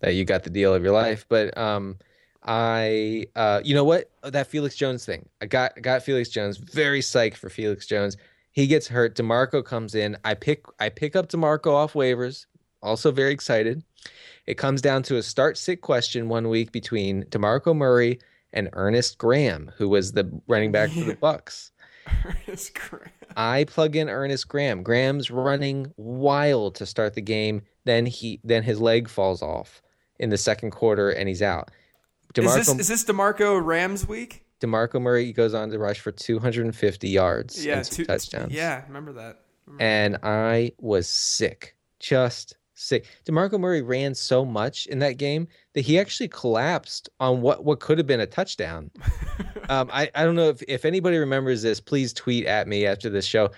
[0.00, 1.24] that you got the deal of your life.
[1.28, 1.96] But um,
[2.44, 4.10] I, uh, you know what?
[4.22, 5.28] That Felix Jones thing.
[5.40, 6.56] I got got Felix Jones.
[6.56, 8.16] Very psyched for Felix Jones.
[8.52, 9.16] He gets hurt.
[9.16, 10.16] Demarco comes in.
[10.24, 12.46] I pick I pick up Demarco off waivers.
[12.82, 13.84] Also very excited.
[14.46, 18.20] It comes down to a start sit question one week between Demarco Murray
[18.56, 21.70] and Ernest Graham, who was the running back for the Bucs.
[22.24, 23.10] Ernest Graham.
[23.36, 24.82] I plug in Ernest Graham.
[24.82, 27.62] Graham's running wild to start the game.
[27.84, 29.82] Then he then his leg falls off
[30.18, 31.70] in the second quarter and he's out.
[32.34, 34.44] DeMarco, is this is this Demarco Rams week?
[34.60, 38.52] Demarco Murray goes on to rush for 250 yards yeah, and two, touchdowns.
[38.52, 39.42] Yeah, remember that.
[39.66, 40.24] Remember and that.
[40.24, 43.06] I was sick, just sick.
[43.24, 47.80] Demarco Murray ran so much in that game that he actually collapsed on what what
[47.80, 48.90] could have been a touchdown.
[49.68, 51.80] um, I I don't know if if anybody remembers this.
[51.80, 53.50] Please tweet at me after this show.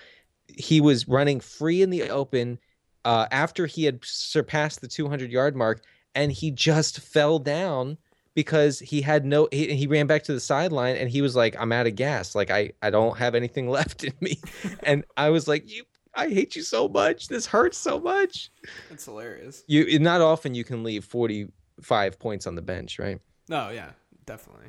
[0.47, 2.57] He was running free in the open
[3.05, 5.83] uh, after he had surpassed the 200 yard mark,
[6.15, 7.97] and he just fell down
[8.35, 11.55] because he had no he, he ran back to the sideline and he was like
[11.59, 14.39] i'm out of gas like i i don't have anything left in me
[14.83, 15.83] and i was like you
[16.19, 18.51] i hate you so much this hurts so much
[18.89, 23.69] that's hilarious you not often you can leave 45 points on the bench right no
[23.69, 23.91] yeah
[24.25, 24.67] definitely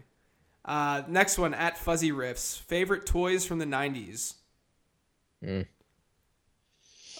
[0.64, 4.34] uh next one at fuzzy riffs favorite toys from the 90s
[5.44, 5.66] mm.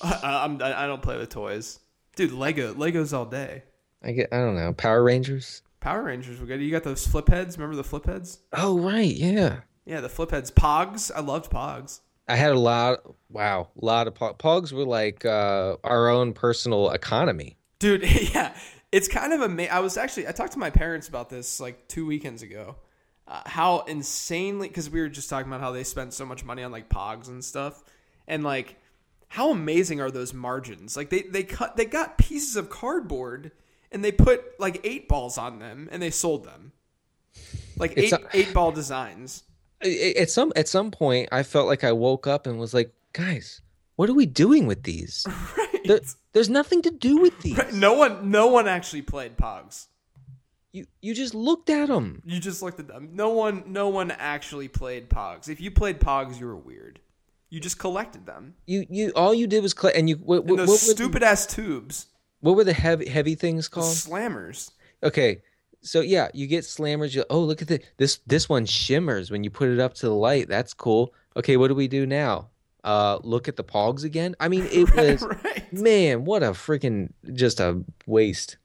[0.02, 1.80] uh, I'm, i don't play with toys
[2.16, 3.64] dude lego legos all day
[4.02, 6.60] i get i don't know power rangers Power Rangers were good.
[6.60, 7.56] You got those flip heads.
[7.56, 8.40] Remember the flip heads?
[8.52, 9.60] Oh right, yeah.
[9.86, 10.50] Yeah, the flip heads.
[10.50, 11.10] Pogs.
[11.14, 12.00] I loved Pogs.
[12.30, 13.00] I had a lot.
[13.28, 14.38] Wow, a lot of Pogs.
[14.38, 17.56] Pogs were like uh, our own personal economy.
[17.78, 18.02] Dude,
[18.34, 18.54] yeah,
[18.92, 19.72] it's kind of amazing.
[19.72, 22.76] I was actually I talked to my parents about this like two weekends ago.
[23.26, 26.62] Uh, how insanely because we were just talking about how they spent so much money
[26.62, 27.82] on like Pogs and stuff,
[28.26, 28.76] and like
[29.28, 30.96] how amazing are those margins?
[30.96, 33.52] Like they they cut they got pieces of cardboard
[33.92, 36.72] and they put like eight balls on them and they sold them.
[37.76, 39.44] Like It's eight a- eight ball designs.
[39.82, 43.62] At some at some point, I felt like I woke up and was like, guys,
[43.96, 45.26] what are we doing with these?
[45.56, 45.86] Right.
[45.88, 46.00] There,
[46.34, 47.56] there's nothing to do with these.
[47.56, 47.72] Right.
[47.72, 49.86] No one no one actually played Pogs.
[50.72, 52.20] You you just looked at them.
[52.26, 53.08] You just looked at them.
[53.14, 55.48] No one no one actually played Pogs.
[55.48, 57.00] If you played Pogs, you were weird.
[57.48, 58.54] You just collected them.
[58.66, 61.46] You you all you did was cl- and you what, what, those what stupid ass
[61.46, 62.06] tubes.
[62.40, 63.94] what were the heavy heavy things The called?
[63.94, 64.72] slammers.
[65.02, 65.40] Okay,
[65.82, 67.14] so yeah, you get slammers.
[67.14, 70.06] You oh look at the this this one shimmers when you put it up to
[70.06, 70.48] the light.
[70.48, 71.14] That's cool.
[71.36, 72.48] Okay, what do we do now?
[72.82, 74.34] Uh, look at the pogs again.
[74.40, 75.72] I mean, it was right.
[75.72, 78.56] man, what a freaking just a waste.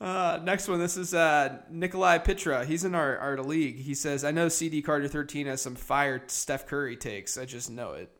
[0.00, 0.78] Uh, next one.
[0.78, 2.64] This is uh, Nikolai Pitra.
[2.64, 3.80] He's in our, our league.
[3.80, 7.36] He says, I know CD Carter 13 has some fire Steph Curry takes.
[7.36, 8.10] I just know it.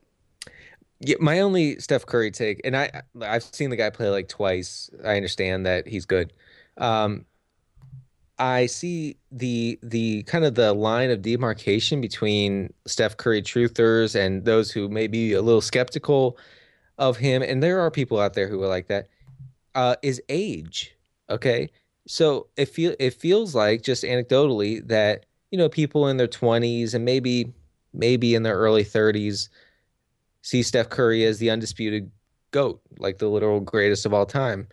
[0.99, 4.89] Yeah, my only Steph Curry take, and I I've seen the guy play like twice.
[5.05, 6.33] I understand that he's good.
[6.77, 7.25] Um,
[8.39, 14.45] I see the the kind of the line of demarcation between Steph Curry truthers and
[14.45, 16.37] those who may be a little skeptical
[16.97, 19.07] of him, and there are people out there who are like that.
[19.75, 20.95] Uh, is age
[21.29, 21.69] okay?
[22.07, 26.93] So it feel it feels like just anecdotally that you know people in their twenties
[26.93, 27.53] and maybe
[27.93, 29.49] maybe in their early thirties
[30.41, 32.11] see Steph Curry as the undisputed
[32.51, 34.67] GOAT, like the literal greatest of all time.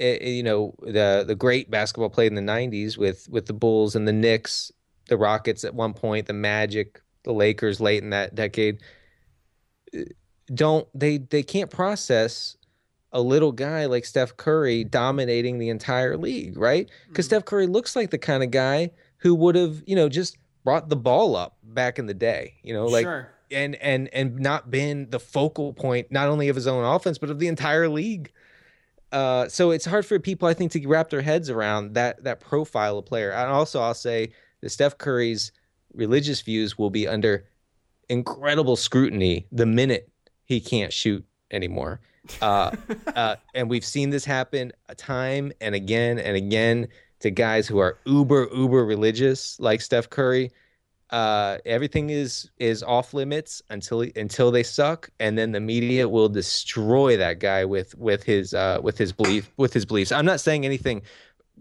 [0.00, 3.52] Eh, eh, you know, the the great basketball played in the 90s with with the
[3.52, 4.72] Bulls and the Knicks,
[5.08, 8.78] the Rockets at one point, the Magic, the Lakers late in that decade,
[9.92, 10.04] eh,
[10.52, 12.56] don't they they can't process
[13.12, 16.90] a little guy like Steph Curry dominating the entire league, right?
[17.08, 17.36] Because mm-hmm.
[17.36, 20.88] Steph Curry looks like the kind of guy who would have, you know, just brought
[20.88, 23.30] the ball up back in the day, you know, like sure.
[23.52, 27.30] and and and not been the focal point not only of his own offense but
[27.30, 28.32] of the entire league.
[29.14, 32.40] Uh, so it's hard for people, I think, to wrap their heads around that that
[32.40, 33.30] profile of player.
[33.30, 35.52] And also, I'll say that Steph Curry's
[35.94, 37.46] religious views will be under
[38.08, 40.10] incredible scrutiny the minute
[40.46, 42.00] he can't shoot anymore.
[42.42, 42.72] Uh,
[43.14, 46.88] uh, and we've seen this happen a time and again and again
[47.20, 50.50] to guys who are uber uber religious like Steph Curry.
[51.10, 56.28] Uh, everything is is off limits until until they suck, and then the media will
[56.28, 60.12] destroy that guy with with his uh, with his belief with his beliefs.
[60.12, 61.02] I'm not saying anything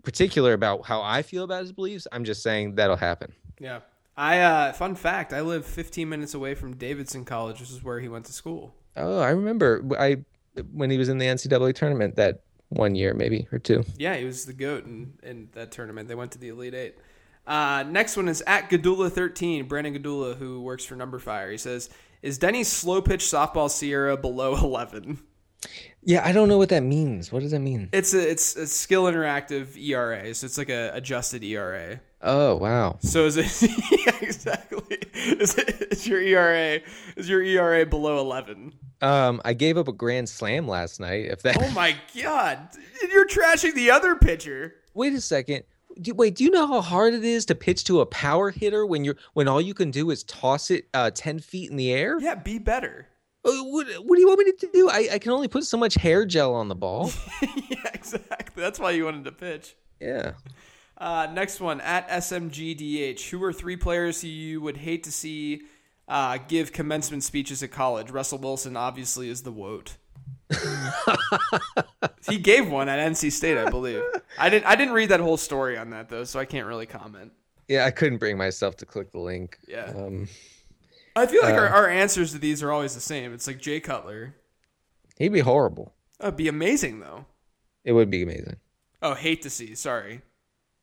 [0.03, 2.07] particular about how I feel about his beliefs.
[2.11, 3.33] I'm just saying that'll happen.
[3.59, 3.79] Yeah.
[4.15, 7.99] I uh, fun fact, I live 15 minutes away from Davidson College, which is where
[7.99, 8.75] he went to school.
[8.95, 10.17] Oh, I remember I
[10.71, 13.83] when he was in the NCAA tournament that one year, maybe or two.
[13.97, 16.07] Yeah, he was the goat in, in that tournament.
[16.07, 16.97] They went to the Elite Eight.
[17.45, 21.51] Uh, next one is at Gdula13, Brandon Gadula, who works for Number Fire.
[21.51, 21.89] He says,
[22.21, 25.19] "Is Denny's slow pitch softball SIERA below 11?"
[26.05, 27.31] Yeah, I don't know what that means.
[27.31, 27.89] What does that mean?
[27.93, 32.01] It's a it's a skill interactive ERA, so it's like a adjusted ERA.
[32.21, 32.97] Oh, wow.
[33.01, 33.61] So is it
[34.05, 34.97] yeah, exactly?
[35.13, 36.79] Is, it, is your ERA
[37.17, 38.73] is your ERA below 11?
[39.01, 41.25] Um, I gave up a grand slam last night.
[41.25, 41.57] If that.
[41.61, 42.69] Oh my god,
[43.11, 44.75] you're trashing the other pitcher.
[44.93, 45.63] Wait a second.
[46.01, 48.85] Do, wait, do you know how hard it is to pitch to a power hitter
[48.85, 51.91] when you're when all you can do is toss it uh, ten feet in the
[51.91, 52.19] air?
[52.19, 53.07] Yeah, be better.
[53.45, 54.89] Uh, What, what do you want me to do?
[54.89, 57.11] I, I can only put so much hair gel on the ball.
[57.41, 58.61] yeah, exactly.
[58.61, 59.75] That's why you wanted to pitch.
[59.99, 60.33] yeah.
[60.97, 63.29] Uh, next one at SMGDH.
[63.29, 65.63] Who are three players who you would hate to see
[66.07, 68.09] uh, give commencement speeches at college?
[68.11, 69.97] Russell Wilson obviously is the woat.
[72.29, 74.01] he gave one at NC State, I believe.
[74.37, 74.65] I didn't.
[74.65, 77.31] I didn't read that whole story on that though, so I can't really comment.
[77.67, 79.57] Yeah, I couldn't bring myself to click the link.
[79.67, 79.85] Yeah.
[79.95, 80.27] Um,
[81.15, 83.33] I feel like our, Uh, our answers to these are always the same.
[83.33, 84.35] It's like Jay Cutler.
[85.17, 85.93] he'd be horrible.
[86.19, 87.25] That'd be amazing though.
[87.83, 88.57] It would be amazing.
[89.01, 89.75] Oh, hate to see.
[89.75, 90.21] Sorry,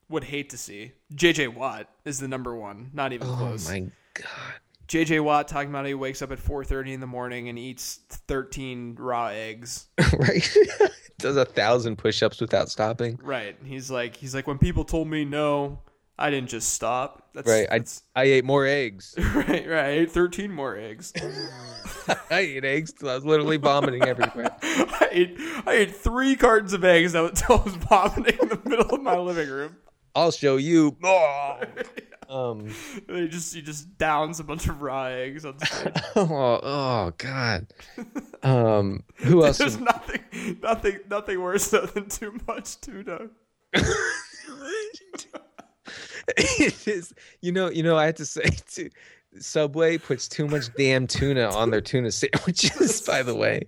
[0.09, 0.93] would hate to see.
[1.15, 2.91] JJ Watt is the number one.
[2.93, 3.69] Not even Oh close.
[3.69, 3.81] Oh my
[4.15, 4.61] god.
[4.91, 8.01] JJ Watt talking about how he wakes up at 4:30 in the morning and eats
[8.27, 9.87] 13 raw eggs.
[10.19, 10.59] right?
[11.21, 13.17] Does a thousand push-ups without stopping.
[13.23, 13.57] Right.
[13.65, 15.79] He's like he's like when people told me no,
[16.19, 17.29] I didn't just stop.
[17.35, 17.69] That's Right.
[17.71, 19.15] I that's- I ate more eggs.
[19.35, 19.85] right, right.
[19.85, 21.13] I ate 13 more eggs.
[22.29, 24.51] I ate eggs till I was literally vomiting everywhere.
[24.61, 25.37] I ate
[25.67, 29.17] I ate 3 cartons of eggs until I was vomiting in the middle of my
[29.17, 29.77] living room.
[30.17, 30.97] I'll show you.
[31.05, 31.61] Oh.
[32.31, 32.73] Um.
[33.09, 35.93] He just he just downs a bunch of raw eggs on stage.
[36.17, 37.67] Oh, oh God.
[38.43, 39.03] Um.
[39.17, 39.59] Who else?
[39.59, 40.21] There's nothing
[40.63, 43.29] nothing nothing worse though than too much tuna.
[46.37, 47.13] it is.
[47.41, 47.69] You know.
[47.71, 47.97] You know.
[47.97, 48.91] I had to say to
[49.39, 53.01] Subway puts too much damn tuna on their tuna sandwiches.
[53.03, 53.67] by the way,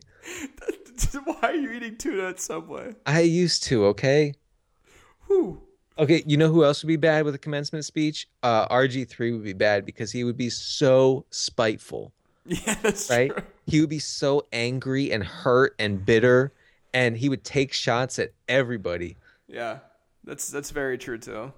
[1.25, 2.95] Why are you eating tuna at Subway?
[3.07, 3.87] I used to.
[3.87, 4.35] Okay.
[5.27, 5.61] Whew.
[5.99, 8.27] Okay, you know who else would be bad with a commencement speech?
[8.43, 12.13] Uh, RG3 would be bad because he would be so spiteful,
[12.47, 13.31] Yeah, that's right?
[13.31, 13.43] true.
[13.67, 16.53] He would be so angry and hurt and bitter,
[16.95, 19.17] and he would take shots at everybody.
[19.47, 19.79] Yeah,
[20.25, 21.53] that's that's very true too.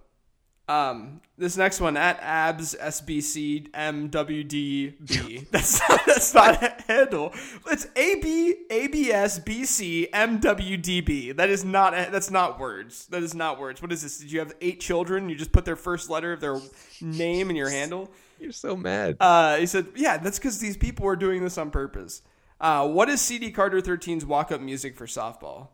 [0.68, 5.46] Um, this next one at abs sbc mwdb.
[5.50, 7.32] That's not that's not a handle.
[7.70, 8.24] It's ab
[8.70, 11.36] abs bc mwdb.
[11.36, 13.06] That is not that's not words.
[13.06, 13.82] That is not words.
[13.82, 14.18] What is this?
[14.18, 15.28] Did you have eight children?
[15.28, 16.60] You just put their first letter of their
[17.00, 18.10] name in your handle?
[18.38, 19.16] You're so mad.
[19.20, 22.22] Uh, he said, "Yeah, that's because these people were doing this on purpose."
[22.60, 25.68] Uh, what is CD Carter 13's walk-up music for softball?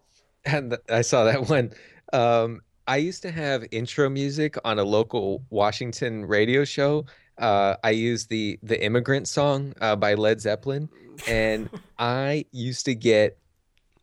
[0.45, 1.73] and th- I saw that one.
[2.13, 7.07] Um, I used to have intro music on a local Washington radio show.
[7.41, 10.91] Uh, I used the the immigrant song uh, by Led Zeppelin,
[11.27, 13.39] and I used to get,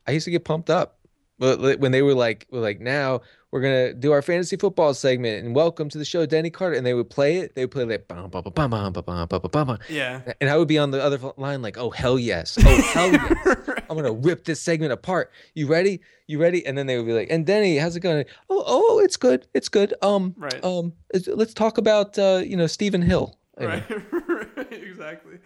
[0.07, 0.99] I used to get pumped up.
[1.39, 3.21] But when they were like, were like, now
[3.51, 6.75] we're gonna do our fantasy football segment and welcome to the show, Danny Carter.
[6.75, 7.55] And they would play it.
[7.55, 10.21] They would play like bum bum bum bum bum bum bum Yeah.
[10.41, 13.57] And I would be on the other line like, oh hell yes, oh hell yes,
[13.89, 15.31] I'm gonna rip this segment apart.
[15.53, 16.01] You ready?
[16.27, 16.65] You ready?
[16.65, 18.25] And then they would be like, and Denny, how's it going?
[18.49, 19.93] Oh oh, it's good, it's good.
[20.01, 20.63] Um, right.
[20.63, 20.93] Um,
[21.27, 23.37] let's talk about uh, you know Stephen Hill.
[23.57, 23.83] Anyway.
[24.27, 24.71] Right.
[24.71, 25.39] exactly.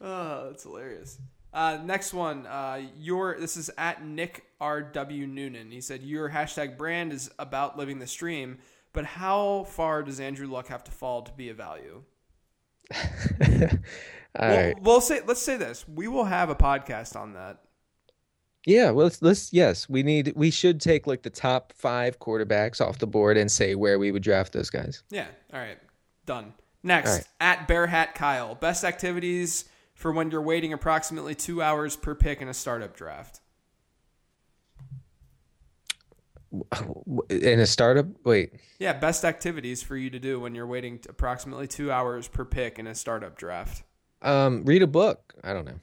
[0.00, 1.18] Oh, that's hilarious.
[1.52, 5.70] Uh, next one, uh, your this is at Nick R W Noonan.
[5.70, 8.58] He said your hashtag brand is about living the stream,
[8.92, 12.02] but how far does Andrew Luck have to fall to be a value?
[12.94, 14.82] All Well, right.
[14.82, 17.58] we'll say let's say this: we will have a podcast on that.
[18.66, 18.90] Yeah.
[18.90, 19.52] Well, let's, let's.
[19.52, 20.32] Yes, we need.
[20.34, 24.10] We should take like the top five quarterbacks off the board and say where we
[24.10, 25.02] would draft those guys.
[25.10, 25.26] Yeah.
[25.52, 25.78] All right.
[26.24, 26.54] Done.
[26.82, 27.24] Next, right.
[27.40, 29.66] at Bear Hat Kyle, best activities
[30.02, 33.40] for when you're waiting approximately two hours per pick in a startup draft.
[37.30, 38.52] In a startup, wait.
[38.80, 42.80] Yeah, best activities for you to do when you're waiting approximately two hours per pick
[42.80, 43.84] in a startup draft.
[44.22, 45.34] Um, read a book.
[45.44, 45.78] I don't know.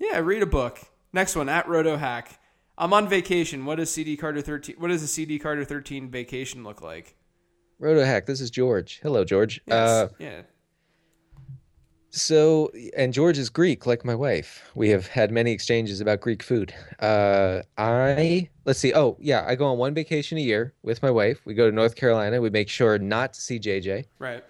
[0.00, 0.80] Yeah, read a book.
[1.12, 2.40] Next one at Roto Hack.
[2.76, 3.64] I'm on vacation.
[3.64, 4.74] What does CD Carter 13?
[4.78, 7.14] What does a CD Carter 13 vacation look like?
[7.78, 8.26] Roto Hack.
[8.26, 8.98] This is George.
[9.04, 9.60] Hello, George.
[9.66, 9.88] Yes.
[9.88, 10.42] Uh, yeah.
[12.14, 14.70] So, and George is Greek, like my wife.
[14.74, 16.74] We have had many exchanges about Greek food.
[17.00, 18.92] Uh, I let's see.
[18.92, 21.40] Oh, yeah, I go on one vacation a year with my wife.
[21.46, 22.38] We go to North Carolina.
[22.42, 24.04] We make sure not to see JJ.
[24.18, 24.44] Right.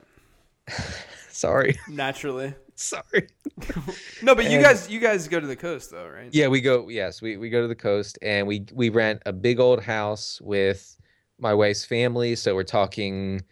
[1.31, 2.55] Sorry, Naturally.
[2.75, 3.29] sorry.
[4.23, 6.29] No, but you And- guys, you guys go to the coast though, right?
[6.33, 6.89] Yeah, we go.
[6.89, 10.41] Yes, we we go to the coast and we we rent a big old house
[10.41, 10.97] with
[11.39, 12.35] my wife's family.
[12.37, 13.43] So we're talking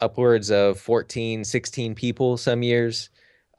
[0.00, 3.08] upwards of 14, 16 people some years.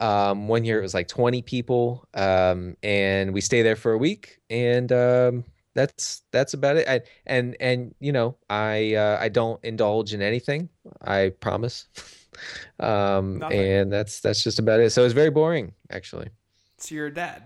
[0.01, 2.07] Um, one year it was like 20 people.
[2.13, 6.87] Um, and we stay there for a week and um, that's that's about it.
[6.87, 10.69] I, and and you know, I uh, I don't indulge in anything.
[11.01, 11.87] I promise.
[12.79, 14.89] um, and that's that's just about it.
[14.91, 16.29] So it's very boring actually.
[16.77, 17.43] So you're a dad.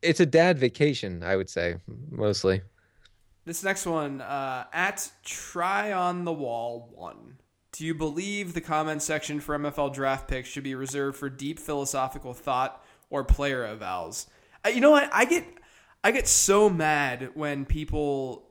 [0.00, 1.76] It's a dad vacation, I would say,
[2.10, 2.62] mostly.
[3.44, 7.38] This next one, uh, at Try on the Wall One.
[7.78, 11.60] Do you believe the comment section for MFL draft picks should be reserved for deep
[11.60, 14.26] philosophical thought or player avowals?
[14.66, 15.08] Uh, you know what?
[15.12, 15.44] I get
[16.02, 18.48] I get so mad when people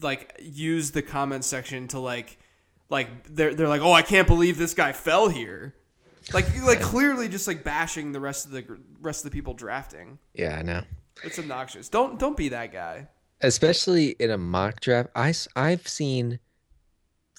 [0.00, 2.38] like use the comment section to like
[2.88, 5.74] like they're they're like, oh, I can't believe this guy fell here.
[6.32, 8.64] Like like clearly just like bashing the rest of the
[9.02, 10.18] rest of the people drafting.
[10.32, 10.84] Yeah, I know.
[11.24, 11.90] It's obnoxious.
[11.90, 13.08] Don't don't be that guy.
[13.42, 15.10] Especially in a mock draft.
[15.14, 16.38] I I, have seen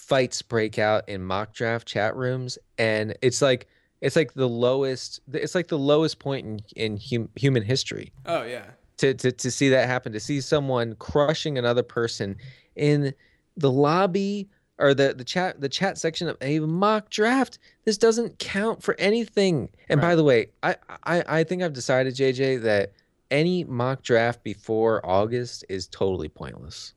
[0.02, 3.68] fights break out in mock draft chat rooms, and it's like
[4.02, 5.22] it's like the lowest.
[5.32, 8.12] It's like the lowest point in in hum, human history.
[8.26, 8.66] Oh yeah.
[8.98, 12.36] to, to to see that happen to see someone crushing another person
[12.76, 13.14] in
[13.56, 14.50] the lobby
[14.80, 18.96] or the the chat the chat section of a mock draft this doesn't count for
[18.98, 22.94] anything and by the way I, I i think i've decided jj that
[23.30, 26.94] any mock draft before august is totally pointless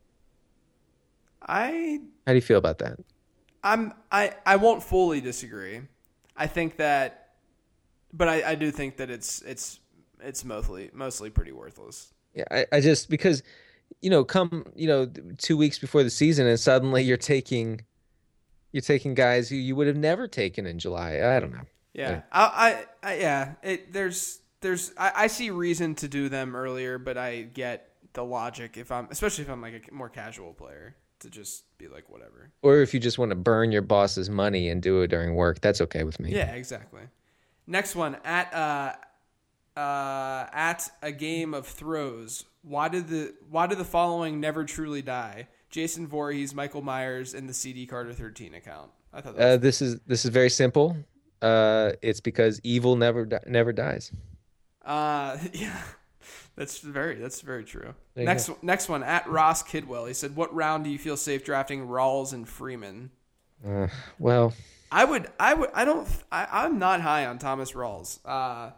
[1.46, 2.98] I how do you feel about that
[3.62, 5.80] I'm I I won't fully disagree.
[6.36, 7.30] I think that,
[8.12, 9.80] but I, I do think that it's it's
[10.20, 12.12] it's mostly mostly pretty worthless.
[12.34, 13.42] yeah I, I just because
[14.02, 17.80] you know come you know two weeks before the season and suddenly you're taking
[18.72, 22.10] you're taking guys who you would have never taken in july i don't know Yeah,
[22.10, 22.22] Yeah.
[22.32, 23.52] I, I, I yeah.
[23.62, 28.24] It there's there's I, I see reason to do them earlier, but I get the
[28.24, 32.08] logic if I'm especially if I'm like a more casual player to just be like
[32.08, 32.50] whatever.
[32.62, 35.60] Or if you just want to burn your boss's money and do it during work,
[35.60, 36.30] that's okay with me.
[36.32, 37.02] Yeah, exactly.
[37.66, 38.92] Next one at uh,
[39.78, 42.44] uh, at a game of throws.
[42.62, 45.48] Why did the why did the following never truly die?
[45.70, 48.90] Jason Voorhees, Michael Myers, and the CD Carter 13 account.
[49.12, 50.96] I thought that Uh, this is this is very simple.
[51.42, 54.12] Uh, it's because evil never di- never dies.
[54.84, 55.82] uh, yeah,
[56.56, 57.94] that's very that's very true.
[58.14, 60.06] There Next next one at Ross Kidwell.
[60.06, 63.10] He said, "What round do you feel safe drafting Rawls and Freeman?"
[63.66, 63.88] Uh,
[64.18, 64.52] well,
[64.94, 68.20] I would, I would, I don't, I, I'm not high on Thomas Rawls.
[68.24, 68.70] Uh,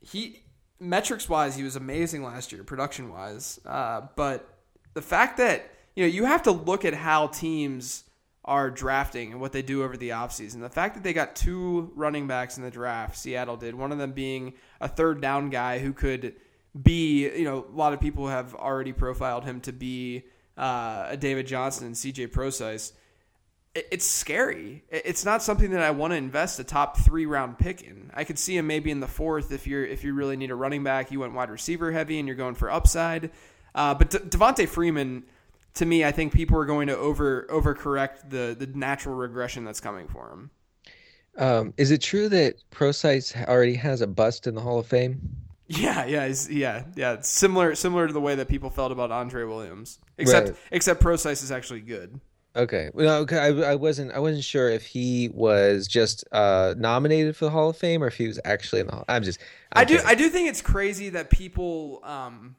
[0.00, 0.42] he,
[0.78, 3.58] metrics wise, he was amazing last year, production wise.
[3.64, 4.46] Uh, but
[4.92, 8.04] the fact that, you know, you have to look at how teams
[8.44, 10.60] are drafting and what they do over the offseason.
[10.60, 13.96] The fact that they got two running backs in the draft, Seattle did, one of
[13.96, 14.52] them being
[14.82, 16.34] a third down guy who could
[16.80, 20.24] be, you know, a lot of people have already profiled him to be
[20.58, 22.92] uh, a David Johnson and CJ Prosise
[23.74, 24.84] it- it's scary.
[24.88, 28.08] It- It's not something that I want to invest a top three round pick in.
[28.14, 30.54] I could see him maybe in the fourth if you're if you really need a
[30.54, 31.10] running back.
[31.10, 33.30] You went wide receiver heavy and you're going for upside.
[33.74, 35.24] Uh, but De- Devonta Freeman,
[35.74, 39.80] to me, I think people are going to over overcorrect the the natural regression that's
[39.80, 40.50] coming for him.
[41.36, 45.20] um, is it true that Prosise already has a bust in the Hall of Fame?
[45.66, 47.12] Yeah, yeah, yeah, yeah.
[47.14, 50.56] It's similar similar to the way that people felt about Andre Williams, except Right.
[50.72, 52.20] except Prosise is actually good.
[52.56, 52.90] Okay.
[52.94, 53.38] Well, okay.
[53.38, 57.70] I, I wasn't I wasn't sure if he was just uh, nominated for the Hall
[57.70, 59.04] of Fame or if he was actually in the Hall.
[59.08, 59.40] I'm just.
[59.72, 60.10] I'm I do kidding.
[60.10, 62.56] I do think it's crazy that people um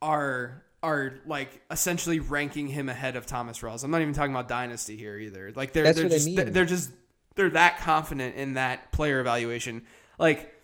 [0.00, 3.82] are are like essentially ranking him ahead of Thomas Rawls.
[3.84, 5.52] I'm not even talking about dynasty here either.
[5.54, 6.52] Like they're That's they're what I just mean.
[6.52, 6.90] they're just
[7.34, 9.82] they're that confident in that player evaluation.
[10.18, 10.54] Like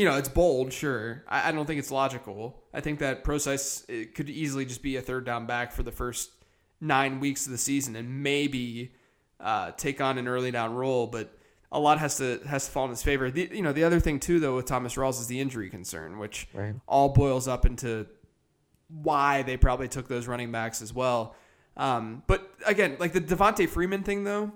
[0.00, 1.22] you know, it's bold, sure.
[1.28, 2.62] I, I don't think it's logical.
[2.72, 5.92] I think that Prosise it could easily just be a third down back for the
[5.92, 6.30] first
[6.80, 8.92] nine weeks of the season and maybe
[9.38, 11.36] uh, take on an early down role, but
[11.70, 13.30] a lot has to has to fall in his favor.
[13.30, 16.18] The, you know, the other thing too, though, with Thomas Rawls is the injury concern,
[16.18, 16.74] which Right.
[16.88, 18.06] all boils up into
[18.88, 21.36] why they probably took those running backs as well.
[21.76, 24.50] Um, but again, like the Devonta Freeman thing, though,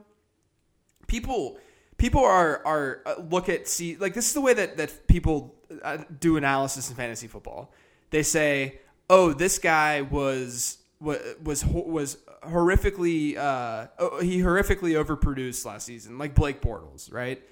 [1.06, 1.58] people
[1.96, 5.54] people are are uh, look at see like this is the way that that people
[5.82, 7.72] uh, do analysis in fantasy football.
[8.10, 13.86] They say, "Oh, this guy was wa- was was horrifically uh,
[14.20, 17.42] he horrifically overproduced last season, like Blake Bortles, right?"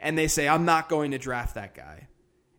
[0.00, 2.08] And they say, "I'm not going to draft that guy,"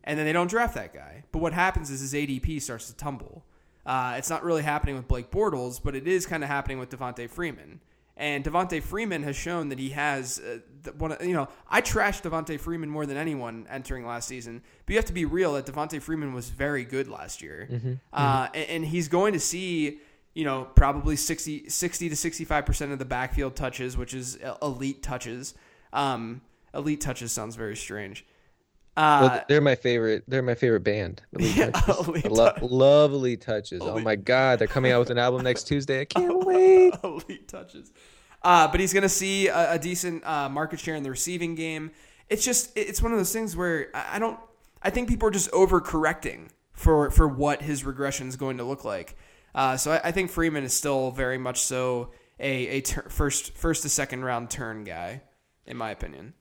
[0.04, 1.24] and then they don't draft that guy.
[1.32, 3.44] But what happens is his ADP starts to tumble.
[3.86, 6.90] Uh, it's not really happening with Blake Bortles, but it is kind of happening with
[6.90, 7.80] Devonta Freeman.
[8.20, 11.12] And Devonta Freeman has shown that he has uh, the- one.
[11.12, 14.98] of- You know, I trashed Devonta Freeman more than anyone entering last season, but you
[14.98, 17.66] have to be real that Devonta Freeman was very good last year,
[18.12, 19.98] Uh, and, and he's going to see.
[20.32, 25.54] You know, probably 60, 60 to 65% of the backfield touches, which is elite touches.
[25.92, 26.40] Um,
[26.72, 28.24] elite touches sounds very strange.
[28.96, 30.24] Uh, Well, they're my favorite.
[30.28, 31.22] They're my favorite band.
[31.38, 32.08] Yeah, Touches.
[32.08, 33.46] Elite lo- Touch- love Elite
[33.80, 36.00] Oh my God, they're coming out with an album next Tuesday.
[36.00, 36.94] I can't wait.
[37.04, 37.92] elite touches.
[38.42, 41.54] Uh, but he's going to see a, a decent uh, market share in the receiving
[41.54, 41.90] game.
[42.28, 44.38] It's just it's one of those things where I I don't.
[44.82, 48.84] I think people are just overcorrecting for for what his regression is going to look
[48.84, 49.16] like.
[49.54, 53.52] Uh, so I, I think Freeman is still very much so a a tur first
[53.56, 55.22] first to second round turn guy,
[55.66, 56.34] in my opinion.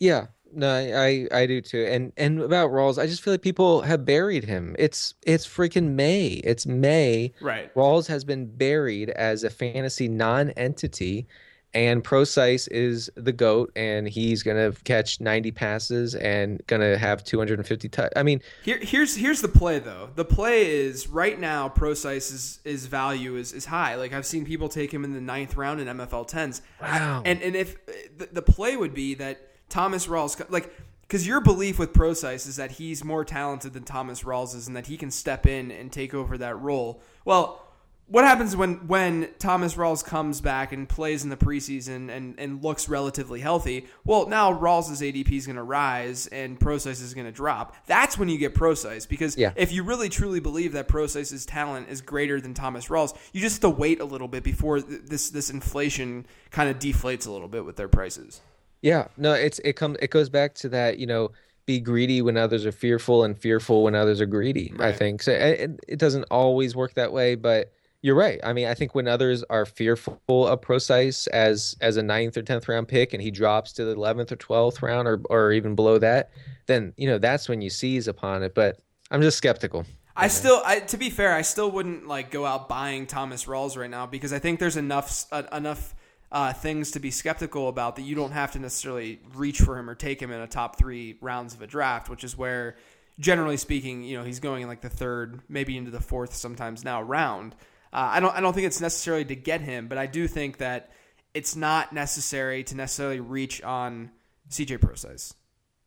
[0.00, 1.86] Yeah, no, I I do too.
[1.88, 4.74] And and about Rawls, I just feel like people have buried him.
[4.78, 6.26] It's it's freaking May.
[6.44, 7.32] It's May.
[7.40, 7.74] Right.
[7.74, 11.26] Rawls has been buried as a fantasy non-entity,
[11.74, 17.88] and Prosise is the goat, and he's gonna catch 90 passes and gonna have 250
[17.88, 18.12] touch.
[18.16, 20.10] I mean, Here, here's here's the play though.
[20.14, 21.68] The play is right now.
[21.68, 23.96] Prosise is value is, is high.
[23.96, 26.62] Like I've seen people take him in the ninth round in MFL tens.
[26.80, 27.22] Wow.
[27.24, 27.76] And and if
[28.16, 32.56] the, the play would be that Thomas Rawls like because your belief with Prosise is
[32.56, 35.90] that he's more talented than Thomas Rawls is and that he can step in and
[35.92, 37.00] take over that role.
[37.24, 37.64] Well.
[38.10, 42.64] What happens when, when Thomas Rawls comes back and plays in the preseason and, and
[42.64, 43.84] looks relatively healthy?
[44.02, 47.76] Well, now Rawls' ADP is going to rise and Prosise is going to drop.
[47.84, 49.52] That's when you get Prosise because Yeah.
[49.56, 53.56] if you really truly believe that Prosise's talent is greater than Thomas Rawls, you just
[53.56, 57.30] have to wait a little bit before th- this this inflation kind of deflates a
[57.30, 58.40] little bit with their prices.
[58.82, 61.30] Yeah, no, it's it comes it goes back to that, you know,
[61.66, 64.72] be greedy when others are fearful and fearful when others are greedy.
[64.78, 65.32] I think so.
[65.32, 68.38] It, it doesn't always work that way, but you're right.
[68.44, 72.42] I mean, I think when others are fearful of Prosise as as a ninth or
[72.42, 75.74] tenth round pick, and he drops to the eleventh or twelfth round, or or even
[75.74, 76.30] below that,
[76.66, 78.54] then you know that's when you seize upon it.
[78.54, 78.80] But
[79.10, 79.84] I'm just skeptical.
[80.16, 83.76] I still, I, to be fair, I still wouldn't like go out buying Thomas Rawls
[83.76, 85.94] right now because I think there's enough uh, enough
[86.30, 89.88] uh, things to be skeptical about that you don't have to necessarily reach for him
[89.88, 92.76] or take him in a top three rounds of a draft, which is where,
[93.18, 96.84] generally speaking, you know he's going in like the third, maybe into the fourth, sometimes
[96.84, 97.54] now round.
[97.92, 100.58] Uh, I don't I don't think it's necessarily to get him, but I do think
[100.58, 100.90] that
[101.32, 104.10] it's not necessary to necessarily reach on
[104.50, 105.34] CJ Prosise.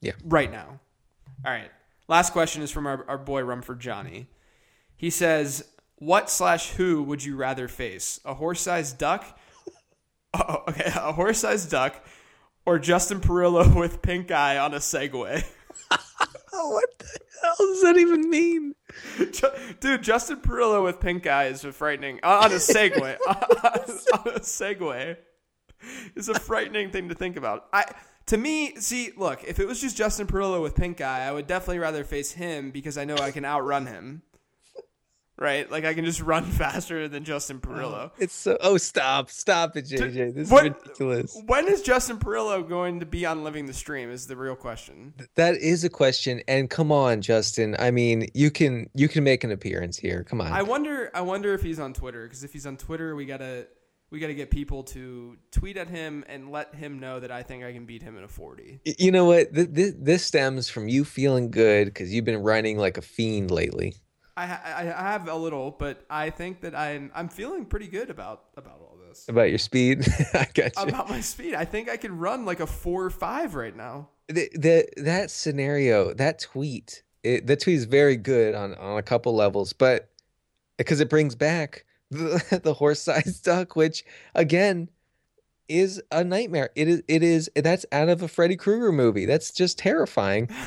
[0.01, 0.13] Yeah.
[0.23, 0.79] Right now.
[1.45, 1.71] All right.
[2.07, 4.27] Last question is from our, our boy Rumford Johnny.
[4.97, 5.65] He says,
[5.97, 8.19] "What slash who would you rather face?
[8.25, 9.37] A horse-sized duck?
[10.47, 12.05] Oh, okay, a horse-sized duck,
[12.65, 15.43] or Justin Perillo with pink eye on a Segway?"
[16.53, 17.05] What the
[17.41, 18.75] hell does that even mean?
[19.79, 23.17] Dude, Justin Perillo with pink eye is a frightening on on a Segway.
[23.27, 25.17] on a Segway
[26.15, 27.65] is a frightening thing to think about.
[27.73, 27.85] I
[28.27, 31.47] to me, see, look, if it was just Justin Perillo with pink eye, I would
[31.47, 34.21] definitely rather face him because I know I can outrun him.
[35.41, 35.69] Right?
[35.71, 38.11] Like I can just run faster than Justin oh, Perillo.
[38.19, 38.59] It's so.
[38.61, 40.35] Oh, stop, stop it, JJ.
[40.35, 41.41] This is ridiculous.
[41.47, 44.11] When is Justin Perillo going to be on Living the Stream?
[44.11, 45.15] Is the real question.
[45.33, 46.43] That is a question.
[46.47, 47.75] And come on, Justin.
[47.79, 50.23] I mean, you can you can make an appearance here.
[50.23, 50.51] Come on.
[50.51, 51.09] I wonder.
[51.15, 53.65] I wonder if he's on Twitter because if he's on Twitter, we gotta
[54.11, 57.63] we gotta get people to tweet at him and let him know that I think
[57.63, 58.79] I can beat him in a forty.
[58.85, 59.55] You know what?
[59.55, 63.49] Th- th- this stems from you feeling good because you've been running like a fiend
[63.49, 63.95] lately.
[64.41, 68.09] I, I I have a little, but I think that I'm I'm feeling pretty good
[68.09, 69.27] about about all this.
[69.29, 70.83] About your speed, I got you.
[70.83, 74.09] About my speed, I think I can run like a four or five right now.
[74.27, 79.03] the, the that scenario, that tweet, it, that tweet is very good on on a
[79.03, 80.09] couple levels, but
[80.77, 84.03] because it brings back the, the horse-sized duck, which
[84.33, 84.89] again
[85.67, 86.71] is a nightmare.
[86.75, 89.25] It is it is that's out of a Freddy Krueger movie.
[89.25, 90.49] That's just terrifying.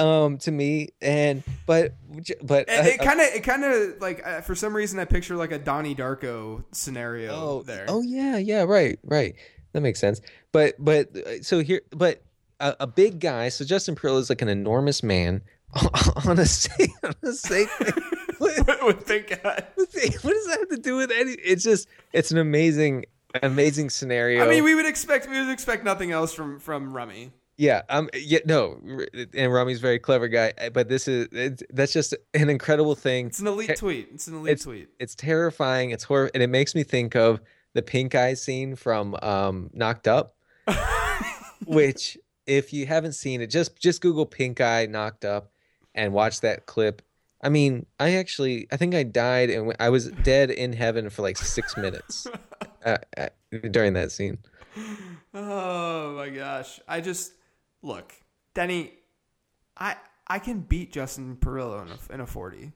[0.00, 1.94] um to me and but
[2.42, 5.36] but It, it kind of it kind of like uh, for some reason I picture
[5.36, 7.84] like a Donnie Darko scenario oh there.
[7.88, 9.34] oh yeah yeah right right
[9.72, 10.20] that makes sense
[10.52, 12.22] but but uh, so here but
[12.58, 15.42] a, a big guy so Justin Perillo is like an enormous man
[16.26, 16.72] on a sa-
[17.04, 18.02] on a Segway.
[18.38, 19.62] what, with pink eye.
[19.76, 23.04] what does that have to do with any it's just it's an amazing
[23.42, 27.30] amazing scenario I mean, we would expect we would expect nothing else from from Rummy.
[27.60, 28.80] Yeah, um, yeah, no,
[29.34, 31.28] and Rami's a very clever guy, uh, but this is
[31.68, 33.26] that's just an incredible thing.
[33.26, 34.08] It's an elite tweet.
[34.14, 34.88] It's an elite It's- tweet.
[34.98, 35.90] It's terrifying.
[35.90, 37.38] It's horror, and it makes me think of
[37.74, 40.36] the pink eye scene from um, Knocked Up,
[41.66, 42.16] which
[42.46, 45.52] if you haven't seen it, just just Google pink eye Knocked Up
[45.94, 47.02] and watch that clip.
[47.42, 51.20] I mean, I actually, I think I died and I was dead in heaven for
[51.20, 52.26] like six minutes
[52.86, 53.28] uh, uh,
[53.70, 54.38] during that scene.
[55.34, 56.80] Oh my gosh!
[56.88, 57.34] I just
[57.82, 58.14] look,
[58.54, 58.92] Denny.
[59.76, 59.96] I
[60.26, 62.72] I can beat Justin Perillo in a, in a forty.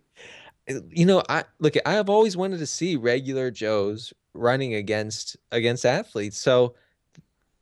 [0.90, 5.84] you know i look i have always wanted to see regular joes running against against
[5.84, 6.74] athletes so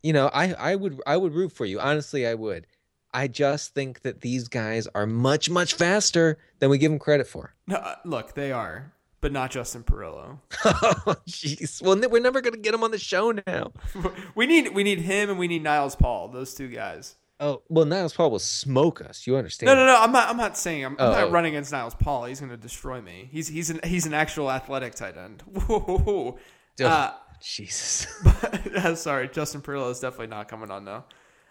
[0.05, 2.65] you know i i would i would root for you honestly i would
[3.13, 7.27] i just think that these guys are much much faster than we give them credit
[7.27, 10.39] for No, uh, look, they are, but not Justin Perillo.
[10.65, 13.73] oh jeez well we're never going to get him on the show now
[14.37, 16.29] we need we need him and we need Niles Paul.
[16.29, 17.17] Those two guys.
[17.41, 20.01] Oh well niles paul will smoke us you understand No, no, no.
[20.01, 20.29] I'm not.
[20.29, 20.85] I'm not saying.
[20.85, 21.13] I'm, I'm Oh.
[21.13, 22.25] not running against Niles Paul.
[22.27, 23.29] He's going to destroy me.
[23.33, 25.43] He's he's an he's an actual athletic tight end.
[25.47, 26.39] Whoa.
[26.81, 28.07] Oh, Uh, jesus
[28.77, 31.05] I'm sorry, Justin Perillo is definitely not coming on now.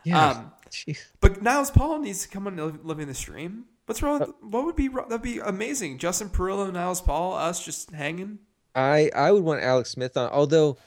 [0.03, 0.51] yeah Um,
[1.19, 3.65] But Niles Paul needs to come on Liv- living the stream.
[3.87, 4.19] What's wrong?
[4.19, 5.97] With, what would be that'd be amazing?
[5.97, 8.39] Justin Perillo, Niles Paul, us just hanging.
[8.73, 10.77] I I would want Alex Smith on, although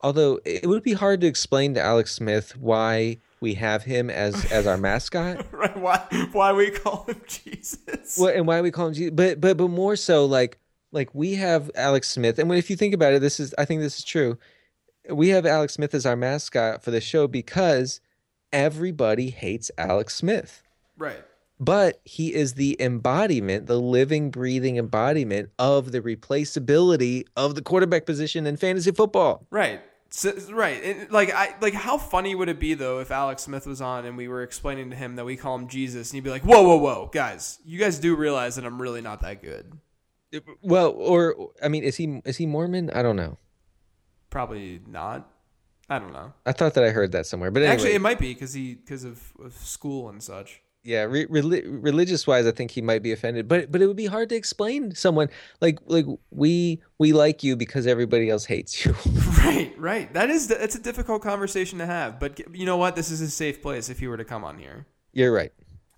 [0.00, 4.50] although it would be hard to explain to Alex Smith why we have him as
[4.52, 5.46] as our mascot.
[5.52, 5.76] Right?
[5.76, 6.28] Why?
[6.32, 8.16] Why we call him Jesus?
[8.18, 10.58] Well, and why we call him Jesus, but but but more so like
[10.92, 13.64] like we have Alex Smith, and when if you think about it, this is I
[13.64, 14.38] think this is true.
[15.10, 18.00] We have Alex Smith as our mascot for the show because
[18.52, 20.62] everybody hates Alex Smith.
[20.96, 21.22] Right.
[21.60, 28.06] But he is the embodiment, the living, breathing embodiment of the replaceability of the quarterback
[28.06, 29.46] position in fantasy football.
[29.50, 29.80] Right.
[30.10, 30.82] So, right.
[30.82, 34.06] And, like I like how funny would it be though if Alex Smith was on
[34.06, 36.44] and we were explaining to him that we call him Jesus and he'd be like,
[36.44, 39.78] "Whoa, whoa, whoa, guys, you guys do realize that I'm really not that good."
[40.62, 42.90] Well, or I mean, is he is he Mormon?
[42.90, 43.38] I don't know.
[44.30, 45.30] Probably not.
[45.90, 46.34] I don't know.
[46.44, 48.74] I thought that I heard that somewhere, but anyway, Actually, it might be because he
[48.74, 50.62] because of, of school and such.
[50.88, 53.46] Yeah, re- reli- religious wise, I think he might be offended.
[53.46, 55.28] But but it would be hard to explain to someone
[55.60, 58.94] like like we we like you because everybody else hates you.
[59.38, 60.12] Right, right.
[60.14, 62.18] That is that's a difficult conversation to have.
[62.18, 62.96] But you know what?
[62.96, 64.86] This is a safe place if he were to come on here.
[65.12, 65.52] You're right.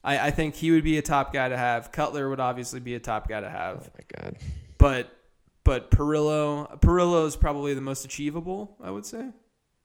[0.05, 1.91] I, I think he would be a top guy to have.
[1.91, 3.89] Cutler would obviously be a top guy to have.
[3.89, 4.37] Oh my god.
[4.77, 5.11] But
[5.65, 8.77] but Perillo Perillo is probably the most achievable.
[8.83, 9.31] I would say.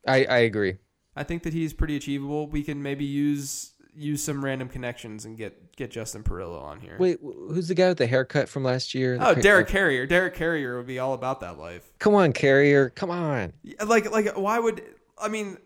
[0.06, 0.76] I, I agree.
[1.16, 2.46] I think that he's pretty achievable.
[2.48, 6.96] We can maybe use use some random connections and get get Justin Perillo on here.
[6.98, 9.18] Wait, who's the guy with the haircut from last year?
[9.20, 10.06] Oh, Derek uh, Carrier.
[10.06, 11.90] Derek Carrier would be all about that life.
[11.98, 12.90] Come on, Carrier.
[12.90, 13.52] Come on.
[13.84, 14.82] Like like why would
[15.18, 15.58] I mean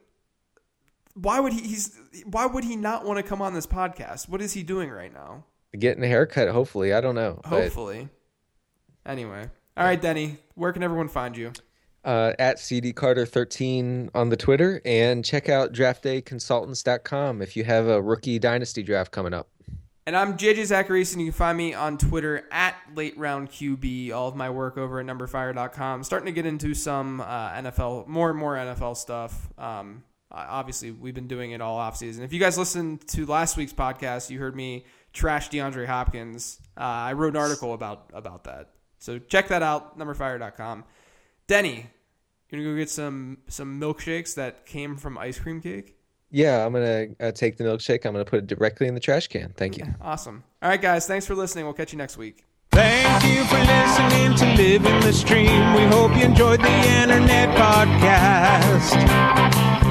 [1.15, 4.28] why would he he's why would he not want to come on this podcast?
[4.28, 5.44] What is he doing right now?
[5.78, 6.93] Getting a haircut, hopefully.
[6.93, 7.40] I don't know.
[7.44, 8.09] But, Hopefully.
[9.07, 9.48] Anyway.
[9.77, 10.39] All right, Denny.
[10.55, 11.52] Where can everyone find you?
[12.02, 17.89] Uh, at CD Carter 13 on the Twitter and check out draftdayconsultants.com if you have
[17.89, 19.48] a rookie dynasty draft coming up.
[20.06, 21.18] And I'm JJ Zachariason.
[21.18, 24.12] You can find me on Twitter at Late Round QB.
[24.12, 26.02] All of my work over at numberfire.com.
[26.02, 29.48] Starting to get into some uh, NFL, more and more NFL stuff.
[29.59, 30.02] Um,
[30.32, 32.20] obviously, we've been doing it all offseason.
[32.20, 36.59] If you guys listened to last week's podcast, you heard me trash DeAndre Hopkins.
[36.77, 38.70] Uh, I wrote an article about about that.
[38.98, 40.85] So check that out, numberfire.com.
[41.51, 41.90] Denny,
[42.48, 45.97] you gonna go get some some milkshakes that came from ice cream cake?
[46.31, 48.06] Yeah, I'm going to uh, take the milkshake.
[48.06, 49.52] I'm going to put it directly in the trash can.
[49.56, 49.85] Thank you.
[50.01, 50.44] Awesome.
[50.62, 51.09] All right, guys.
[51.09, 51.64] Thanks for listening.
[51.64, 52.44] We'll catch you next week.
[52.70, 55.74] Thank you for listening to Live in the Stream.
[55.74, 58.94] We hope you enjoyed the internet podcast.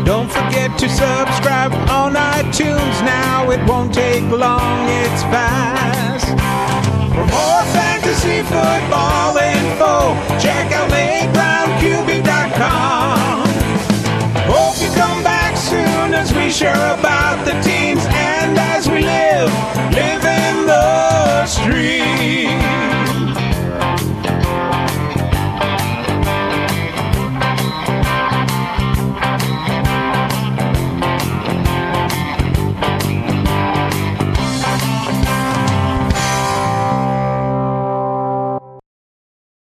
[0.06, 3.52] Don't forget to subscribe on iTunes now.
[3.52, 6.26] It won't take long, it's fast.
[7.14, 7.64] For more
[8.10, 10.16] fantasy football info.
[10.40, 13.48] Check out lateroundqb.com.
[14.50, 19.54] Hope you come back soon as we share about the teams and as we live.
[19.94, 20.26] Live